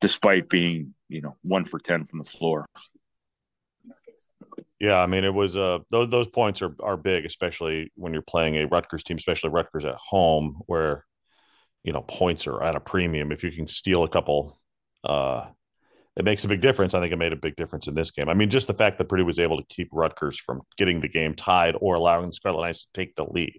despite 0.00 0.48
being 0.48 0.94
you 1.08 1.22
know 1.22 1.36
one 1.42 1.64
for 1.64 1.78
ten 1.78 2.04
from 2.04 2.18
the 2.18 2.24
floor. 2.24 2.66
Yeah, 4.78 5.00
I 5.00 5.06
mean 5.06 5.24
it 5.24 5.32
was 5.32 5.56
uh 5.56 5.78
those 5.90 6.10
those 6.10 6.28
points 6.28 6.60
are 6.60 6.74
are 6.80 6.98
big, 6.98 7.24
especially 7.24 7.90
when 7.94 8.12
you're 8.12 8.22
playing 8.22 8.56
a 8.56 8.66
Rutgers 8.66 9.02
team, 9.02 9.16
especially 9.16 9.50
Rutgers 9.50 9.86
at 9.86 9.96
home, 9.96 10.60
where 10.66 11.04
you 11.86 11.92
know 11.92 12.02
points 12.02 12.46
are 12.46 12.62
at 12.62 12.74
a 12.74 12.80
premium. 12.80 13.32
If 13.32 13.44
you 13.44 13.52
can 13.52 13.68
steal 13.68 14.02
a 14.02 14.08
couple, 14.08 14.60
uh, 15.04 15.46
it 16.16 16.24
makes 16.24 16.44
a 16.44 16.48
big 16.48 16.60
difference. 16.60 16.94
I 16.94 17.00
think 17.00 17.12
it 17.12 17.16
made 17.16 17.32
a 17.32 17.36
big 17.36 17.54
difference 17.54 17.86
in 17.86 17.94
this 17.94 18.10
game. 18.10 18.28
I 18.28 18.34
mean, 18.34 18.50
just 18.50 18.66
the 18.66 18.74
fact 18.74 18.98
that 18.98 19.08
Purdue 19.08 19.24
was 19.24 19.38
able 19.38 19.56
to 19.56 19.66
keep 19.68 19.88
Rutgers 19.92 20.38
from 20.38 20.62
getting 20.76 21.00
the 21.00 21.08
game 21.08 21.34
tied 21.34 21.76
or 21.80 21.94
allowing 21.94 22.26
the 22.26 22.32
Scarlet 22.32 22.62
Knights 22.62 22.86
to 22.86 22.88
take 22.92 23.14
the 23.14 23.24
lead. 23.24 23.58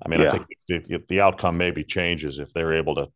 I 0.00 0.08
mean, 0.08 0.20
yeah. 0.20 0.28
I 0.28 0.30
think 0.30 0.46
the, 0.68 1.02
the 1.08 1.20
outcome 1.20 1.58
maybe 1.58 1.82
changes 1.82 2.38
if 2.38 2.52
they're 2.52 2.74
able 2.74 2.94
to 2.94 3.08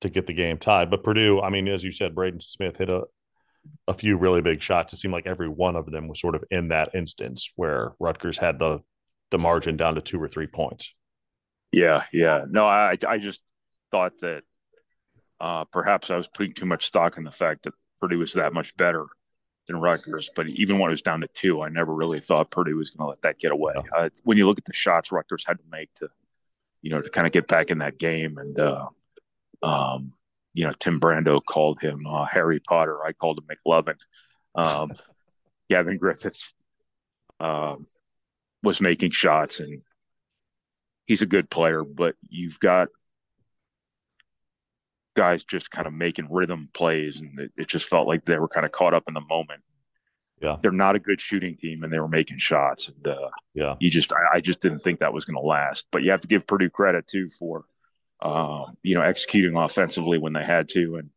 to 0.00 0.08
get 0.08 0.26
the 0.26 0.32
game 0.32 0.56
tied. 0.56 0.90
But 0.90 1.04
Purdue, 1.04 1.42
I 1.42 1.50
mean, 1.50 1.68
as 1.68 1.84
you 1.84 1.92
said, 1.92 2.14
Braden 2.14 2.40
Smith 2.40 2.78
hit 2.78 2.88
a 2.88 3.04
a 3.86 3.92
few 3.92 4.16
really 4.16 4.40
big 4.40 4.62
shots. 4.62 4.94
It 4.94 4.96
seemed 4.96 5.12
like 5.12 5.26
every 5.26 5.48
one 5.48 5.76
of 5.76 5.84
them 5.90 6.08
was 6.08 6.18
sort 6.18 6.34
of 6.34 6.42
in 6.50 6.68
that 6.68 6.94
instance 6.94 7.52
where 7.56 7.92
Rutgers 8.00 8.38
had 8.38 8.58
the 8.58 8.80
the 9.30 9.38
margin 9.38 9.76
down 9.76 9.96
to 9.96 10.00
two 10.00 10.20
or 10.20 10.26
three 10.26 10.46
points. 10.46 10.94
Yeah, 11.72 12.04
yeah. 12.12 12.44
No, 12.48 12.66
I 12.66 12.96
I 13.06 13.18
just 13.18 13.44
thought 13.90 14.12
that 14.20 14.42
uh, 15.40 15.64
perhaps 15.66 16.10
I 16.10 16.16
was 16.16 16.28
putting 16.28 16.52
too 16.52 16.66
much 16.66 16.86
stock 16.86 17.16
in 17.16 17.24
the 17.24 17.30
fact 17.30 17.64
that 17.64 17.74
Purdue 18.00 18.18
was 18.18 18.34
that 18.34 18.52
much 18.52 18.76
better 18.76 19.06
than 19.66 19.80
Rutgers. 19.80 20.30
But 20.34 20.48
even 20.48 20.78
when 20.78 20.90
it 20.90 20.92
was 20.92 21.02
down 21.02 21.20
to 21.20 21.28
two, 21.28 21.62
I 21.62 21.68
never 21.68 21.94
really 21.94 22.20
thought 22.20 22.50
Purdue 22.50 22.76
was 22.76 22.90
going 22.90 23.06
to 23.06 23.10
let 23.10 23.22
that 23.22 23.38
get 23.38 23.52
away. 23.52 23.74
Uh, 23.96 24.10
when 24.24 24.36
you 24.36 24.46
look 24.46 24.58
at 24.58 24.64
the 24.64 24.72
shots 24.72 25.12
Rutgers 25.12 25.44
had 25.46 25.58
to 25.58 25.64
make 25.70 25.92
to, 25.94 26.08
you 26.82 26.90
know, 26.90 27.00
to 27.00 27.10
kind 27.10 27.26
of 27.26 27.32
get 27.32 27.46
back 27.46 27.70
in 27.70 27.78
that 27.78 27.98
game, 27.98 28.38
and 28.38 28.58
uh, 28.58 28.86
um, 29.62 30.12
you 30.54 30.64
know, 30.64 30.72
Tim 30.78 31.00
Brando 31.00 31.40
called 31.44 31.80
him 31.80 32.06
uh, 32.06 32.24
Harry 32.26 32.60
Potter. 32.60 33.04
I 33.04 33.12
called 33.12 33.38
him 33.38 33.44
McLovin. 33.56 33.96
Um, 34.54 34.90
Gavin 35.70 35.98
Griffiths 35.98 36.52
um, 37.38 37.86
was 38.62 38.80
making 38.80 39.12
shots, 39.12 39.60
and 39.60 39.82
he's 41.10 41.22
a 41.22 41.26
good 41.26 41.50
player. 41.50 41.82
But 41.82 42.14
you've 42.28 42.60
got 42.60 42.88
guys 45.16 45.42
just 45.42 45.72
kind 45.72 45.88
of 45.88 45.92
making 45.92 46.28
rhythm 46.30 46.68
plays, 46.72 47.20
and 47.20 47.38
it, 47.38 47.52
it 47.56 47.68
just 47.68 47.88
felt 47.88 48.06
like 48.06 48.24
they 48.24 48.38
were 48.38 48.48
kind 48.48 48.64
of 48.64 48.70
caught 48.70 48.94
up 48.94 49.04
in 49.08 49.14
the 49.14 49.20
moment. 49.20 49.62
Yeah, 50.40 50.56
they're 50.62 50.70
not 50.70 50.94
a 50.94 51.00
good 51.00 51.20
shooting 51.20 51.56
team, 51.56 51.82
and 51.82 51.92
they 51.92 51.98
were 51.98 52.08
making 52.08 52.38
shots. 52.38 52.88
And 52.88 53.08
uh, 53.08 53.28
yeah, 53.54 53.74
you 53.80 53.90
just 53.90 54.12
I, 54.12 54.36
I 54.36 54.40
just 54.40 54.60
didn't 54.60 54.78
think 54.78 55.00
that 55.00 55.12
was 55.12 55.24
going 55.24 55.34
to 55.34 55.46
last. 55.46 55.86
But 55.90 56.04
you 56.04 56.12
have 56.12 56.20
to 56.20 56.28
give 56.28 56.46
Purdue 56.46 56.70
credit 56.70 57.08
too 57.08 57.28
for 57.28 57.64
um, 58.22 58.76
you 58.82 58.94
know, 58.94 59.02
executing 59.02 59.56
offensively 59.56 60.18
when 60.18 60.32
they 60.32 60.44
had 60.44 60.68
to, 60.70 60.96
and 60.96 61.10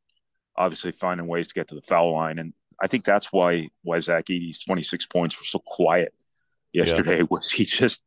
obviously 0.55 0.91
finding 0.91 1.27
ways 1.27 1.47
to 1.49 1.53
get 1.53 1.67
to 1.67 1.75
the 1.75 1.81
foul 1.81 2.13
line. 2.13 2.39
And 2.39 2.53
I 2.81 2.87
think 2.87 3.05
that's 3.05 3.31
why 3.31 3.69
why 3.83 3.99
Zach 3.99 4.25
Edey's 4.25 4.63
26 4.63 5.05
points 5.05 5.39
were 5.39 5.45
so 5.45 5.59
quiet 5.59 6.13
yesterday. 6.71 7.19
Yeah. 7.19 7.27
Was 7.29 7.51
he 7.51 7.65
just 7.65 8.01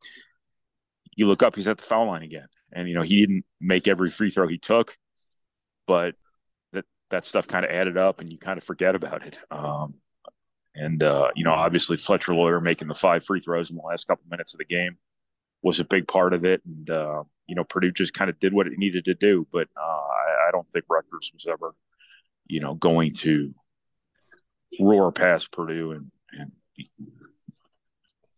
you 1.17 1.27
look 1.27 1.43
up, 1.43 1.57
he's 1.57 1.69
at 1.69 1.79
the 1.79 1.85
foul 1.85 2.07
line 2.07 2.23
again, 2.23 2.47
and 2.73 2.89
you 2.89 2.95
know 2.95 3.03
he 3.03 3.21
didn't 3.21 3.45
make 3.61 3.89
every 3.89 4.11
free 4.11 4.31
throw 4.31 4.47
he 4.47 4.59
took, 4.59 4.97
but 5.87 6.15
that 6.73 6.85
that 7.11 7.25
stuff 7.25 7.49
kind 7.49 7.65
of 7.65 7.71
added 7.71 7.97
up, 7.97 8.21
and 8.21 8.31
you 8.31 8.39
kind 8.39 8.59
of 8.59 8.65
forget 8.65 8.95
about 8.95 9.27
it. 9.27 9.39
Um, 9.51 9.95
and 10.75 11.03
uh, 11.03 11.31
you 11.35 11.43
know, 11.43 11.53
obviously 11.53 11.97
Fletcher 11.97 12.35
Loyer 12.35 12.61
making 12.61 12.89
the 12.89 12.95
five 12.95 13.25
free 13.25 13.41
throws 13.41 13.71
in 13.71 13.77
the 13.77 13.83
last 13.83 14.07
couple 14.07 14.25
minutes 14.31 14.55
of 14.55 14.59
the 14.59 14.65
game 14.67 14.99
was 15.63 15.81
a 15.81 15.85
big 15.85 16.07
part 16.07 16.35
of 16.35 16.45
it, 16.45 16.61
and 16.67 16.91
uh, 16.91 17.25
you 17.47 17.55
know, 17.55 17.65
Purdue 17.65 17.93
just 17.93 18.15
kind 18.15 18.29
of 18.29 18.39
did 18.39 18.53
what 18.53 18.67
it 18.67 18.75
needed 18.77 19.07
to 19.07 19.15
do. 19.15 19.47
But 19.51 19.69
uh, 19.77 19.81
I, 19.81 20.49
I, 20.49 20.51
don't 20.53 20.71
think 20.71 20.85
Rutgers 20.89 21.31
was 21.33 21.47
ever, 21.49 21.75
you 22.47 22.61
know, 22.61 22.75
going 22.75 23.15
to 23.15 23.55
roar 24.79 25.13
past 25.13 25.51
Purdue 25.53 25.93
and, 25.93 26.11
and 26.33 26.53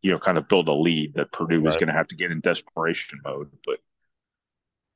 you 0.03 0.11
know, 0.11 0.19
kind 0.19 0.39
of 0.39 0.49
build 0.49 0.69
a 0.69 0.73
lead 0.73 1.15
that 1.15 1.33
Purdue 1.33 1.61
was 1.61 1.77
going 1.77 1.89
to 1.89 1.93
have 1.93 2.09
to 2.09 2.15
get 2.15 2.31
in 2.31 2.41
desperation 2.41 3.21
mode. 3.25 3.51
But 3.67 3.79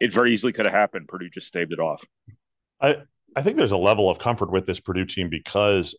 it 0.01 0.13
very 0.13 0.33
easily 0.33 0.53
could 0.53 0.65
have 0.65 0.75
happened. 0.75 1.09
Purdue 1.09 1.29
just 1.29 1.47
staved 1.47 1.73
it 1.73 1.81
off. 1.81 2.05
I 2.81 2.99
I 3.35 3.43
think 3.43 3.57
there's 3.57 3.73
a 3.73 3.77
level 3.77 4.11
of 4.11 4.19
comfort 4.19 4.51
with 4.51 4.67
this 4.67 4.81
Purdue 4.81 5.07
team 5.07 5.29
because 5.29 5.95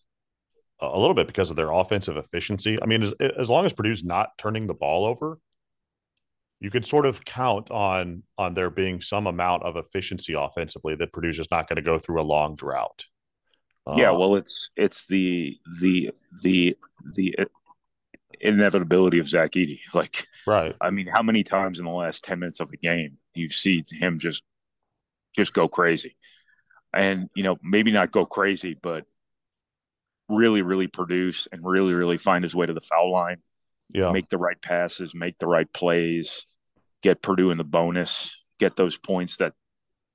a 0.80 1.00
little 1.00 1.14
bit 1.14 1.28
because 1.28 1.50
of 1.50 1.56
their 1.56 1.72
offensive 1.72 2.18
efficiency. 2.18 2.78
I 2.82 2.86
mean, 2.86 3.04
as, 3.04 3.14
as 3.14 3.50
long 3.50 3.66
as 3.66 3.74
Purdue's 3.74 4.04
not 4.04 4.38
turning 4.38 4.68
the 4.68 4.74
ball 4.74 5.06
over, 5.06 5.40
you 6.60 6.70
could 6.70 6.86
sort 6.86 7.06
of 7.06 7.26
count 7.26 7.72
on 7.72 8.24
on 8.38 8.54
there 8.54 8.70
being 8.70 9.02
some 9.02 9.28
amount 9.28 9.64
of 9.64 9.76
efficiency 9.76 10.34
offensively 10.34 10.96
that 10.96 11.12
Purdue's 11.12 11.38
just 11.38 11.52
not 11.52 11.68
going 11.68 11.78
to 11.78 11.82
go 11.82 12.00
through 12.00 12.22
a 12.22 12.24
long 12.24 12.56
drought. 12.56 13.06
Uh, 13.86 13.96
yeah, 13.98 14.12
well, 14.12 14.36
it's 14.36 14.70
it's 14.76 15.06
the 15.08 15.58
the 15.82 16.12
the 16.42 16.78
the 17.16 17.36
inevitability 18.44 19.20
of 19.20 19.30
Zach 19.30 19.52
Edey. 19.52 19.80
Like, 19.94 20.28
right? 20.48 20.76
I 20.82 20.90
mean, 20.90 21.08
how 21.08 21.24
many 21.24 21.44
times 21.44 21.80
in 21.80 21.86
the 21.86 21.92
last 21.92 22.24
ten 22.24 22.40
minutes 22.40 22.60
of 22.60 22.70
the 22.70 22.78
game 22.78 23.18
do 23.34 23.42
you 23.42 23.50
see 23.50 23.84
him 23.90 24.20
just 24.20 24.44
just 25.36 25.54
go 25.54 25.68
crazy, 25.68 26.16
and 26.94 27.30
you 27.36 27.44
know 27.44 27.58
maybe 27.64 27.92
not 27.92 28.12
go 28.12 28.26
crazy, 28.26 28.78
but 28.82 29.06
really, 30.30 30.62
really 30.62 30.88
produce 30.88 31.48
and 31.52 31.62
really, 31.64 31.94
really 31.94 32.18
find 32.18 32.44
his 32.44 32.56
way 32.56 32.66
to 32.66 32.74
the 32.74 32.82
foul 32.82 33.12
line. 33.12 33.38
Yeah, 33.90 34.12
make 34.12 34.30
the 34.30 34.38
right 34.38 34.62
passes, 34.62 35.14
make 35.14 35.38
the 35.40 35.48
right 35.48 35.72
plays 35.72 36.46
get 37.04 37.22
Purdue 37.22 37.52
in 37.52 37.58
the 37.58 37.64
bonus, 37.64 38.42
get 38.60 38.76
those 38.76 38.98
points 38.98 39.38
that 39.38 39.54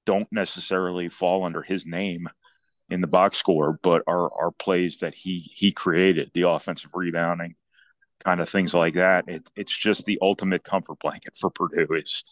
don't 0.06 0.26
necessarily 0.32 1.08
fall 1.08 1.44
under 1.44 1.62
his 1.62 1.86
name 1.86 2.28
in 2.88 3.02
the 3.02 3.06
box 3.06 3.36
score, 3.36 3.78
but 3.82 4.02
are 4.08 4.32
are 4.32 4.50
plays 4.50 4.98
that 4.98 5.14
he 5.14 5.50
he 5.54 5.70
created, 5.70 6.30
the 6.34 6.48
offensive 6.48 6.90
rebounding, 6.94 7.54
kind 8.24 8.40
of 8.40 8.48
things 8.48 8.74
like 8.74 8.94
that. 8.94 9.28
It, 9.28 9.50
it's 9.56 9.76
just 9.76 10.04
the 10.04 10.18
ultimate 10.22 10.64
comfort 10.64 10.98
blanket 11.00 11.36
for 11.36 11.50
Purdue. 11.50 11.94
Is 11.94 12.24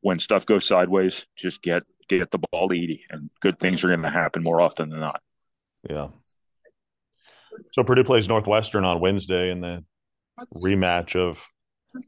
when 0.00 0.18
stuff 0.18 0.46
goes 0.46 0.66
sideways, 0.66 1.26
just 1.36 1.62
get 1.62 1.82
get 2.08 2.30
the 2.30 2.38
ball 2.38 2.68
to 2.68 2.74
Edey, 2.74 3.00
and 3.10 3.30
good 3.40 3.58
things 3.58 3.84
are 3.84 3.88
going 3.88 4.02
to 4.02 4.10
happen 4.10 4.42
more 4.42 4.60
often 4.60 4.90
than 4.90 5.00
not. 5.00 5.20
Yeah. 5.88 6.08
So 7.72 7.84
Purdue 7.84 8.04
plays 8.04 8.28
Northwestern 8.28 8.84
on 8.84 9.00
Wednesday 9.00 9.50
in 9.50 9.60
the 9.60 9.84
rematch 10.54 11.16
of 11.16 11.44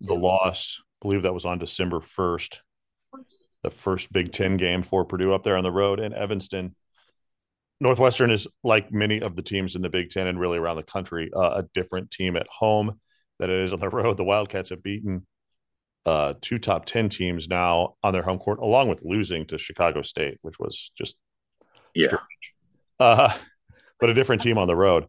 the 0.00 0.14
loss 0.14 0.80
believe 1.04 1.22
that 1.22 1.34
was 1.34 1.44
on 1.44 1.58
December 1.58 2.00
1st, 2.00 2.58
the 3.62 3.70
first 3.70 4.12
Big 4.12 4.32
Ten 4.32 4.56
game 4.56 4.82
for 4.82 5.04
Purdue 5.04 5.34
up 5.34 5.44
there 5.44 5.56
on 5.56 5.62
the 5.62 5.70
road 5.70 6.00
in 6.00 6.14
Evanston. 6.14 6.74
Northwestern 7.78 8.30
is 8.30 8.48
like 8.64 8.90
many 8.90 9.20
of 9.20 9.36
the 9.36 9.42
teams 9.42 9.76
in 9.76 9.82
the 9.82 9.90
Big 9.90 10.08
Ten 10.08 10.26
and 10.26 10.40
really 10.40 10.58
around 10.58 10.76
the 10.76 10.82
country, 10.82 11.30
uh, 11.36 11.62
a 11.62 11.64
different 11.74 12.10
team 12.10 12.36
at 12.36 12.46
home 12.48 12.98
than 13.38 13.50
it 13.50 13.60
is 13.60 13.72
on 13.72 13.80
the 13.80 13.88
road. 13.90 14.16
The 14.16 14.24
Wildcats 14.24 14.70
have 14.70 14.82
beaten 14.82 15.26
uh, 16.06 16.34
two 16.40 16.58
top 16.58 16.84
10 16.84 17.08
teams 17.08 17.48
now 17.48 17.94
on 18.02 18.12
their 18.12 18.22
home 18.22 18.38
court, 18.38 18.58
along 18.58 18.88
with 18.88 19.02
losing 19.02 19.46
to 19.46 19.58
Chicago 19.58 20.02
State, 20.02 20.38
which 20.42 20.58
was 20.58 20.92
just 20.96 21.16
yeah. 21.94 22.16
Uh, 22.98 23.32
but 24.00 24.10
a 24.10 24.14
different 24.14 24.42
team 24.42 24.58
on 24.58 24.66
the 24.66 24.76
road. 24.76 25.06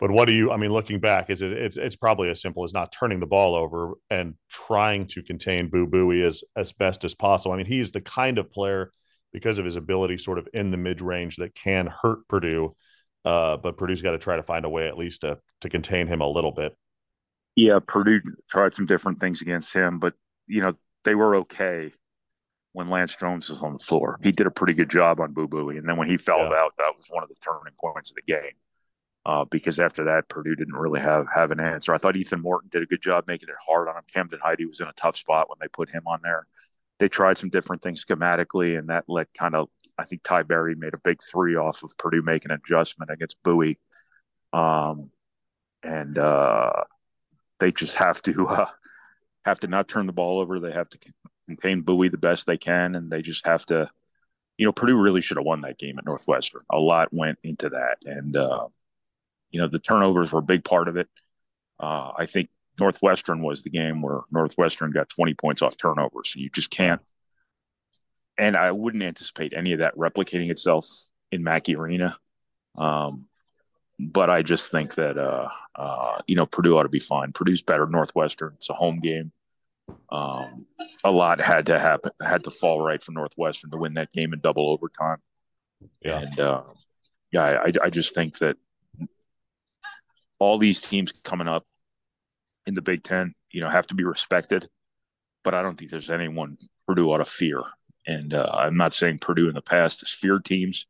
But 0.00 0.10
what 0.10 0.26
do 0.26 0.32
you? 0.32 0.50
I 0.50 0.56
mean, 0.56 0.72
looking 0.72 0.98
back, 0.98 1.30
is 1.30 1.40
it? 1.40 1.52
It's 1.52 1.76
it's 1.76 1.96
probably 1.96 2.28
as 2.28 2.40
simple 2.40 2.64
as 2.64 2.72
not 2.74 2.92
turning 2.92 3.20
the 3.20 3.26
ball 3.26 3.54
over 3.54 3.92
and 4.10 4.34
trying 4.50 5.06
to 5.08 5.22
contain 5.22 5.70
Boo 5.70 5.86
Buie 5.86 6.22
as 6.26 6.42
as 6.56 6.72
best 6.72 7.04
as 7.04 7.14
possible. 7.14 7.52
I 7.52 7.56
mean, 7.56 7.66
he's 7.66 7.92
the 7.92 8.00
kind 8.00 8.38
of 8.38 8.50
player 8.50 8.90
because 9.32 9.58
of 9.58 9.64
his 9.64 9.76
ability, 9.76 10.18
sort 10.18 10.38
of 10.38 10.48
in 10.52 10.70
the 10.70 10.76
mid 10.76 11.00
range, 11.00 11.36
that 11.36 11.54
can 11.54 11.86
hurt 11.86 12.26
Purdue. 12.28 12.74
Uh, 13.24 13.56
but 13.56 13.78
Purdue's 13.78 14.02
got 14.02 14.10
to 14.10 14.18
try 14.18 14.36
to 14.36 14.42
find 14.42 14.64
a 14.64 14.68
way 14.68 14.88
at 14.88 14.98
least 14.98 15.20
to 15.20 15.38
to 15.60 15.68
contain 15.68 16.08
him 16.08 16.20
a 16.20 16.28
little 16.28 16.52
bit. 16.52 16.76
Yeah, 17.56 17.78
Purdue 17.86 18.20
tried 18.50 18.74
some 18.74 18.86
different 18.86 19.20
things 19.20 19.40
against 19.40 19.72
him, 19.72 19.98
but 19.98 20.14
you 20.46 20.60
know 20.60 20.72
they 21.04 21.14
were 21.14 21.36
okay 21.36 21.92
when 22.72 22.90
Lance 22.90 23.14
Jones 23.14 23.48
was 23.48 23.62
on 23.62 23.74
the 23.74 23.78
floor. 23.78 24.18
He 24.22 24.32
did 24.32 24.46
a 24.46 24.50
pretty 24.50 24.74
good 24.74 24.90
job 24.90 25.20
on 25.20 25.32
Boo 25.32 25.46
Buie, 25.46 25.78
and 25.78 25.88
then 25.88 25.96
when 25.96 26.08
he 26.08 26.16
fell 26.16 26.38
yeah. 26.38 26.56
out, 26.58 26.72
that 26.78 26.92
was 26.96 27.06
one 27.08 27.22
of 27.22 27.28
the 27.28 27.36
turning 27.36 27.74
points 27.78 28.10
of 28.10 28.16
the 28.16 28.22
game 28.22 28.54
uh, 29.26 29.44
because 29.50 29.80
after 29.80 30.04
that, 30.04 30.28
Purdue 30.28 30.54
didn't 30.54 30.74
really 30.74 31.00
have 31.00 31.26
have 31.34 31.50
an 31.50 31.60
answer. 31.60 31.94
I 31.94 31.98
thought 31.98 32.16
Ethan 32.16 32.42
Morton 32.42 32.68
did 32.70 32.82
a 32.82 32.86
good 32.86 33.00
job 33.00 33.24
making 33.26 33.48
it 33.48 33.54
hard 33.66 33.88
on 33.88 33.96
him. 33.96 34.04
Camden 34.12 34.40
Heide 34.42 34.66
was 34.68 34.80
in 34.80 34.88
a 34.88 34.92
tough 34.94 35.16
spot 35.16 35.48
when 35.48 35.58
they 35.60 35.68
put 35.68 35.90
him 35.90 36.02
on 36.06 36.20
there. 36.22 36.46
They 36.98 37.08
tried 37.08 37.38
some 37.38 37.48
different 37.48 37.82
things 37.82 38.04
schematically, 38.04 38.78
and 38.78 38.88
that 38.88 39.04
let 39.08 39.32
kind 39.32 39.54
of 39.54 39.68
I 39.98 40.04
think 40.04 40.22
Ty 40.22 40.42
Berry 40.42 40.74
made 40.74 40.94
a 40.94 40.98
big 40.98 41.20
three 41.22 41.56
off 41.56 41.82
of 41.82 41.96
Purdue 41.96 42.22
making 42.22 42.50
an 42.50 42.60
adjustment 42.62 43.10
against 43.10 43.42
Buie, 43.42 43.78
um, 44.52 45.10
and 45.82 46.18
uh, 46.18 46.84
they 47.60 47.72
just 47.72 47.94
have 47.94 48.20
to 48.22 48.46
uh, 48.48 48.66
have 49.44 49.60
to 49.60 49.66
not 49.66 49.88
turn 49.88 50.06
the 50.06 50.12
ball 50.12 50.40
over. 50.40 50.60
They 50.60 50.72
have 50.72 50.88
to 50.90 50.98
contain 51.48 51.82
Buie 51.82 52.10
the 52.10 52.18
best 52.18 52.46
they 52.46 52.58
can, 52.58 52.94
and 52.94 53.10
they 53.10 53.22
just 53.22 53.46
have 53.46 53.64
to. 53.66 53.90
You 54.56 54.66
know, 54.66 54.72
Purdue 54.72 55.00
really 55.00 55.20
should 55.20 55.36
have 55.36 55.46
won 55.46 55.62
that 55.62 55.78
game 55.78 55.98
at 55.98 56.06
Northwestern. 56.06 56.60
A 56.70 56.78
lot 56.78 57.12
went 57.12 57.38
into 57.42 57.70
that, 57.70 57.98
and 58.04 58.36
uh, 58.36 58.68
you 59.50 59.60
know 59.60 59.68
the 59.68 59.80
turnovers 59.80 60.30
were 60.30 60.38
a 60.38 60.42
big 60.42 60.64
part 60.64 60.88
of 60.88 60.96
it. 60.96 61.08
Uh, 61.80 62.12
I 62.16 62.26
think 62.26 62.50
Northwestern 62.78 63.42
was 63.42 63.62
the 63.62 63.70
game 63.70 64.02
where 64.02 64.20
Northwestern 64.30 64.90
got 64.90 65.08
20 65.08 65.34
points 65.34 65.62
off 65.62 65.76
turnovers. 65.76 66.32
So 66.32 66.40
you 66.40 66.50
just 66.50 66.70
can't. 66.70 67.00
And 68.36 68.56
I 68.56 68.72
wouldn't 68.72 69.02
anticipate 69.02 69.52
any 69.56 69.72
of 69.72 69.78
that 69.78 69.96
replicating 69.96 70.50
itself 70.50 70.88
in 71.30 71.44
Mackey 71.44 71.76
Arena. 71.76 72.16
Um, 72.76 73.28
but 73.98 74.30
I 74.30 74.42
just 74.42 74.70
think 74.70 74.94
that 74.96 75.18
uh, 75.18 75.48
uh, 75.74 76.20
you 76.26 76.36
know 76.36 76.46
Purdue 76.46 76.76
ought 76.76 76.84
to 76.84 76.88
be 76.88 77.00
fine. 77.00 77.32
Purdue's 77.32 77.62
better. 77.62 77.86
Northwestern. 77.86 78.54
It's 78.56 78.70
a 78.70 78.74
home 78.74 79.00
game. 79.00 79.32
Um, 80.10 80.66
a 81.02 81.10
lot 81.10 81.40
had 81.40 81.66
to 81.66 81.78
happen, 81.78 82.12
had 82.22 82.44
to 82.44 82.50
fall 82.50 82.80
right 82.80 83.02
for 83.02 83.12
Northwestern 83.12 83.70
to 83.70 83.76
win 83.76 83.94
that 83.94 84.12
game 84.12 84.32
in 84.32 84.40
double 84.40 84.70
overtime. 84.70 85.18
Yeah. 86.00 86.20
And 86.20 86.40
uh, 86.40 86.62
yeah, 87.32 87.42
I, 87.42 87.72
I 87.82 87.90
just 87.90 88.14
think 88.14 88.38
that 88.38 88.56
all 90.38 90.58
these 90.58 90.80
teams 90.80 91.12
coming 91.22 91.48
up 91.48 91.66
in 92.66 92.74
the 92.74 92.82
Big 92.82 93.02
Ten, 93.02 93.34
you 93.50 93.60
know, 93.60 93.68
have 93.68 93.86
to 93.88 93.94
be 93.94 94.04
respected. 94.04 94.68
But 95.42 95.54
I 95.54 95.62
don't 95.62 95.76
think 95.76 95.90
there's 95.90 96.10
anyone 96.10 96.56
Purdue 96.86 97.10
ought 97.10 97.18
to 97.18 97.24
fear. 97.24 97.62
And 98.06 98.32
uh, 98.34 98.50
I'm 98.52 98.76
not 98.76 98.94
saying 98.94 99.18
Purdue 99.18 99.48
in 99.48 99.54
the 99.54 99.62
past 99.62 100.00
has 100.00 100.10
feared 100.10 100.44
teams. 100.44 100.86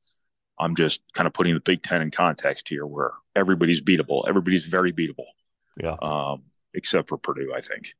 I'm 0.58 0.76
just 0.76 1.00
kind 1.14 1.26
of 1.26 1.32
putting 1.32 1.54
the 1.54 1.60
Big 1.60 1.82
Ten 1.82 2.02
in 2.02 2.10
context 2.10 2.68
here, 2.68 2.86
where 2.86 3.12
everybody's 3.34 3.82
beatable. 3.82 4.28
Everybody's 4.28 4.66
very 4.66 4.92
beatable. 4.92 5.26
Yeah. 5.80 5.96
Um, 6.00 6.44
except 6.74 7.08
for 7.08 7.18
Purdue, 7.18 7.52
I 7.54 7.60
think. 7.60 7.94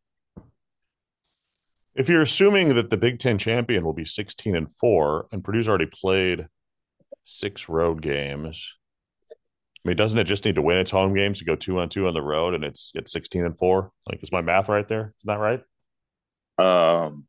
If 1.95 2.09
you're 2.09 2.23
assuming 2.23 2.75
that 2.75 2.91
the 2.91 2.97
Big 2.97 3.21
Ten 3.21 3.39
champion 3.39 3.85
will 3.85 3.93
be 3.93 4.05
16 4.05 4.57
and 4.57 4.71
four, 4.71 5.27
and 5.33 5.45
Purdue's 5.45 5.69
already 5.69 5.87
played 5.87 6.49
six 7.25 7.69
road 7.69 8.03
games, 8.03 8.75
I 9.85 9.89
mean, 9.89 9.97
doesn't 9.97 10.19
it 10.19 10.25
just 10.25 10.45
need 10.45 10.55
to 10.55 10.63
win 10.63 10.79
its 10.79 10.91
home 10.91 11.15
games 11.15 11.39
to 11.39 11.45
go 11.45 11.57
two 11.57 11.79
on 11.79 11.89
two 11.89 12.09
on 12.09 12.15
the 12.15 12.23
road, 12.23 12.55
and 12.55 12.65
it's 12.65 12.91
it's 12.95 13.13
sixteen 13.13 13.45
and 13.45 13.57
four? 13.59 13.93
Like, 14.09 14.23
is 14.23 14.33
my 14.33 14.41
math 14.41 14.69
right 14.69 14.89
there? 14.89 15.15
Is 15.19 15.25
that 15.25 15.39
right? 15.39 15.63
Um, 16.57 17.27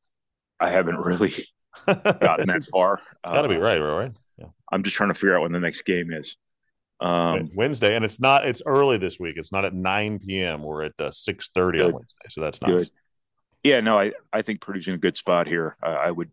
I 0.60 0.70
haven't 0.70 0.98
really 0.98 1.34
gotten 1.86 2.48
that 2.48 2.66
far. 2.72 3.02
Got 3.24 3.42
to 3.42 3.46
uh, 3.46 3.48
be 3.48 3.58
right, 3.58 3.78
right? 3.78 4.12
Yeah. 4.38 4.48
I'm 4.72 4.84
just 4.84 4.96
trying 4.96 5.10
to 5.10 5.14
figure 5.14 5.36
out 5.36 5.42
when 5.42 5.52
the 5.52 5.60
next 5.60 5.84
game 5.84 6.12
is. 6.12 6.38
Um, 7.02 7.50
Wednesday, 7.56 7.96
and 7.96 8.06
it's 8.06 8.20
not. 8.20 8.48
It's 8.48 8.62
early 8.66 8.98
this 8.98 9.20
week. 9.20 9.36
It's 9.38 9.52
not 9.52 9.66
at 9.66 9.74
9 9.74 10.20
p.m. 10.20 10.64
We're 10.64 10.84
at 10.84 10.94
uh, 11.00 11.10
6:30 11.10 11.86
on 11.86 11.94
Wednesday, 11.94 12.26
so 12.30 12.42
that's 12.42 12.62
nice. 12.62 12.72
Good. 12.72 12.90
Yeah, 13.64 13.82
no, 13.82 14.00
I, 14.00 14.12
I 14.32 14.44
think 14.44 14.62
Purdue's 14.62 14.88
in 14.88 14.94
a 14.94 15.00
good 15.00 15.18
spot 15.18 15.48
here. 15.48 15.76
Uh, 15.82 15.90
I 15.90 16.12
would, 16.12 16.30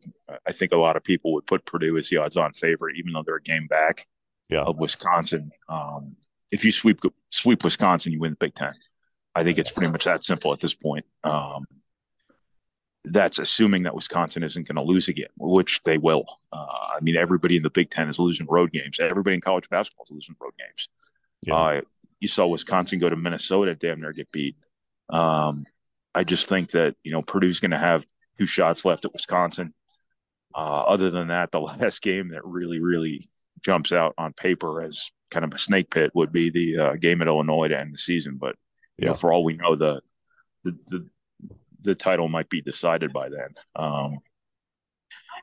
I 0.47 0.53
think 0.53 0.73
a 0.73 0.77
lot 0.77 0.97
of 0.97 1.03
people 1.03 1.33
would 1.33 1.47
put 1.47 1.65
Purdue 1.65 1.97
as 1.97 2.11
the 2.11 2.19
odds-on 2.19 2.53
favorite, 2.53 2.97
even 2.99 3.15
though 3.15 3.23
they're 3.23 3.37
a 3.37 3.43
game 3.43 3.67
back 3.67 4.07
yeah. 4.51 4.61
of 4.61 4.77
Wisconsin. 4.79 5.51
Um, 5.67 6.17
if 6.51 6.65
you 6.65 6.71
sweep 6.71 7.01
sweep 7.31 7.65
Wisconsin, 7.65 8.13
you 8.13 8.21
win 8.21 8.33
the 8.33 8.37
Big 8.37 8.55
Ten. 8.55 8.75
I 9.35 9.45
think 9.45 9.59
it's 9.59 9.71
pretty 9.71 9.91
much 9.91 10.05
that 10.05 10.25
simple 10.25 10.53
at 10.53 10.61
this 10.61 10.75
point. 10.75 11.07
Um, 11.25 11.65
that's 13.05 13.39
assuming 13.39 13.83
that 13.83 13.95
Wisconsin 13.95 14.43
isn't 14.43 14.69
going 14.69 14.77
to 14.77 14.83
lose 14.83 15.09
again, 15.09 15.29
which 15.37 15.83
they 15.85 15.99
will. 15.99 16.25
Uh, 16.53 16.67
I 16.97 16.99
mean, 17.01 17.17
everybody 17.17 17.57
in 17.57 17.63
the 17.63 17.71
Big 17.71 17.91
Ten 17.91 18.09
is 18.09 18.19
losing 18.19 18.47
road 18.47 18.73
games. 18.73 19.01
Everybody 19.01 19.35
in 19.35 19.41
college 19.41 19.69
basketball 19.69 20.05
is 20.05 20.13
losing 20.13 20.37
road 20.41 20.53
games. 20.59 20.89
Yeah. 21.43 21.55
Uh, 21.55 21.81
you 22.21 22.29
saw 22.29 22.47
Wisconsin 22.47 23.01
go 23.01 23.09
to 23.09 23.17
Minnesota, 23.17 23.75
damn 23.75 24.01
near 24.01 24.13
get 24.13 24.31
beat. 24.31 24.57
Um, 25.11 25.67
I 26.15 26.23
just 26.23 26.49
think 26.49 26.71
that 26.71 26.95
you 27.03 27.11
know 27.11 27.23
Purdue's 27.23 27.59
going 27.59 27.73
to 27.73 27.79
have 27.79 28.07
two 28.39 28.47
shots 28.47 28.85
left 28.85 29.05
at 29.05 29.13
Wisconsin. 29.13 29.75
Uh, 30.55 30.83
other 30.83 31.11
than 31.11 31.29
that, 31.29 31.51
the 31.51 31.61
last 31.61 32.03
game 32.03 32.29
that 32.29 32.45
really, 32.45 32.81
really 32.81 33.29
jumps 33.63 33.93
out 33.93 34.15
on 34.19 34.33
paper 34.33 34.83
as 34.83 35.11
kind 35.31 35.45
of 35.45 35.55
a 35.55 35.59
snake 35.59 35.91
pit 35.91 36.11
would 36.15 36.33
be 36.33 36.51
the 36.51 36.79
uh, 36.79 36.95
game 36.95 37.23
at 37.23 37.29
Illinois 37.29 37.69
to 37.69 37.79
end 37.79 37.93
the 37.93 37.99
season. 37.99 38.37
But 38.37 38.57
you 38.99 39.05
yeah. 39.05 39.09
know, 39.09 39.15
for 39.15 39.33
all 39.33 39.45
we 39.45 39.55
know, 39.55 39.75
the, 39.75 40.01
the 40.63 40.79
the 40.89 41.11
the 41.83 41.95
title 41.95 42.29
might 42.29 42.49
be 42.49 42.61
decided 42.61 43.13
by 43.13 43.29
then. 43.29 43.55
Um, 43.77 44.19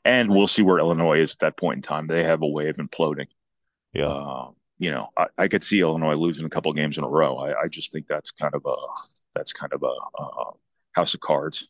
and 0.04 0.30
we'll 0.30 0.46
see 0.46 0.62
where 0.62 0.78
Illinois 0.78 1.20
is 1.20 1.32
at 1.32 1.38
that 1.40 1.56
point 1.56 1.78
in 1.78 1.82
time. 1.82 2.06
They 2.06 2.24
have 2.24 2.42
a 2.42 2.46
way 2.46 2.68
of 2.68 2.76
imploding. 2.76 3.26
Yeah. 3.92 4.06
Uh, 4.06 4.50
you 4.78 4.90
know, 4.90 5.08
I, 5.16 5.26
I, 5.36 5.48
could 5.48 5.62
see 5.62 5.80
Illinois 5.80 6.14
losing 6.14 6.46
a 6.46 6.48
couple 6.48 6.72
games 6.72 6.96
in 6.96 7.04
a 7.04 7.08
row. 7.08 7.36
I, 7.36 7.64
I, 7.64 7.68
just 7.68 7.92
think 7.92 8.06
that's 8.06 8.30
kind 8.30 8.54
of 8.54 8.64
a 8.64 8.74
that's 9.34 9.52
kind 9.52 9.72
of 9.74 9.82
a, 9.82 10.22
a 10.22 10.52
house 10.92 11.12
of 11.12 11.20
cards. 11.20 11.68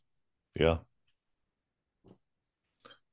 Yeah. 0.54 0.76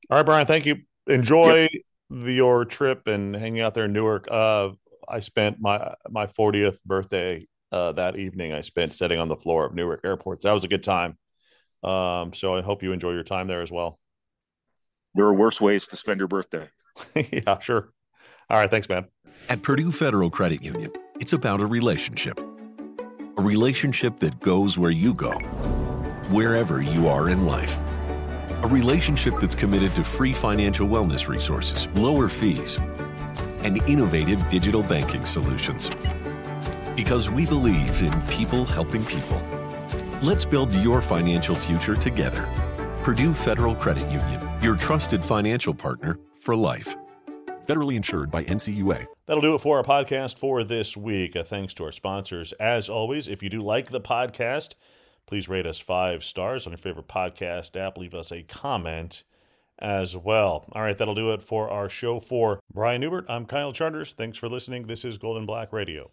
All 0.10 0.18
right, 0.18 0.26
Brian. 0.26 0.46
Thank 0.46 0.68
you. 0.68 0.82
Enjoy 1.08 1.62
yep 1.72 1.82
the, 2.10 2.34
your 2.34 2.66
trip 2.66 3.08
and 3.08 3.36
hanging 3.36 3.62
out 3.62 3.74
there 3.74 3.86
in 3.86 3.94
Newark. 3.94 4.28
Uh, 4.30 4.72
I 5.08 5.20
spent 5.20 5.60
my 5.60 5.94
my 6.10 6.28
40th 6.28 6.82
birthday 6.84 7.48
uh, 7.72 7.94
that 7.94 8.18
evening. 8.18 8.54
I 8.54 8.62
spent 8.62 8.94
sitting 8.94 9.20
on 9.20 9.28
the 9.28 9.36
floor 9.36 9.66
of 9.66 9.74
Newark 9.74 10.02
Airport. 10.04 10.42
So 10.42 10.48
that 10.48 10.54
was 10.54 10.64
a 10.64 10.70
good 10.70 10.84
time. 10.84 11.18
Um, 11.88 12.34
so 12.34 12.56
I 12.56 12.62
hope 12.62 12.84
you 12.84 12.92
enjoy 12.92 13.12
your 13.12 13.24
time 13.24 13.48
there 13.48 13.62
as 13.62 13.72
well. 13.72 14.00
There 15.16 15.26
are 15.26 15.34
worse 15.34 15.62
ways 15.62 15.88
to 15.88 15.98
spend 15.98 16.20
your 16.20 16.28
birthday. 16.28 16.70
yeah, 17.16 17.60
sure. 17.60 17.92
All 18.50 18.60
right, 18.60 18.70
thanks, 18.70 18.90
man. 18.90 19.06
At 19.50 19.62
Purdue 19.62 19.92
Federal 19.92 20.30
Credit 20.30 20.62
Union, 20.62 20.92
it's 21.20 21.34
about 21.34 21.62
a 21.62 21.66
relationship. 21.66 22.40
A 22.40 23.42
relationship 23.42 24.20
that 24.20 24.40
goes 24.40 24.78
where 24.78 24.92
you 24.92 25.14
go, 25.14 25.34
wherever 26.30 26.82
you 26.82 27.08
are 27.08 27.30
in 27.30 27.46
life 27.46 27.78
a 28.64 28.68
relationship 28.68 29.36
that's 29.40 29.56
committed 29.56 29.94
to 29.96 30.04
free 30.04 30.34
financial 30.34 30.88
wellness 30.88 31.28
resources, 31.28 31.88
lower 31.96 32.28
fees, 32.28 32.78
and 33.64 33.78
innovative 33.88 34.44
digital 34.50 34.82
banking 34.84 35.26
solutions. 35.26 35.92
Because 36.96 37.30
we 37.30 37.46
believe 37.46 38.02
in 38.02 38.20
people 38.24 38.66
helping 38.66 39.06
people. 39.06 39.40
Let's 40.22 40.46
build 40.46 40.74
your 40.76 41.02
financial 41.02 41.56
future 41.56 41.96
together. 41.96 42.48
Purdue 43.04 43.34
Federal 43.34 43.76
Credit 43.76 44.10
Union, 44.12 44.42
your 44.62 44.76
trusted 44.76 45.24
financial 45.24 45.74
partner 45.74 46.20
for 46.40 46.56
life. 46.56 46.96
Federally 47.66 47.96
insured 47.96 48.32
by 48.32 48.44
NCUA. 48.46 49.06
That'll 49.26 49.42
do 49.42 49.56
it 49.56 49.62
for 49.62 49.78
our 49.78 49.84
podcast 49.84 50.38
for 50.38 50.64
this 50.64 50.96
week. 50.96 51.36
Uh, 51.36 51.44
thanks 51.44 51.74
to 51.76 51.84
our 51.84 51.92
sponsors. 51.92 52.54
As 52.54 52.90
always, 52.90 53.28
if 53.28 53.44
you 53.44 53.50
do 53.50 53.62
like 53.62 53.92
the 53.92 54.02
podcast, 54.02 54.76
Please 55.28 55.50
rate 55.50 55.66
us 55.68 55.78
five 55.78 56.24
stars 56.24 56.66
on 56.66 56.72
your 56.72 56.78
favorite 56.78 57.10
podcast 57.10 57.76
app. 57.76 57.98
Leave 57.98 58.16
us 58.16 58.32
a 58.32 58.44
comment 58.44 59.24
as 59.78 60.16
well. 60.16 60.66
All 60.72 60.82
right, 60.82 60.98
that'll 60.98 61.14
do 61.14 61.34
it 61.34 61.44
for 61.44 61.70
our 61.70 61.90
show 61.90 62.22
for 62.22 62.62
Brian 62.74 63.02
Neubert. 63.02 63.26
I'm 63.28 63.46
Kyle 63.46 63.74
Charters. 63.74 64.14
Thanks 64.14 64.38
for 64.38 64.48
listening. 64.48 64.84
This 64.84 65.04
is 65.04 65.18
Gold 65.18 65.36
and 65.36 65.46
Black 65.46 65.74
Radio. 65.74 66.12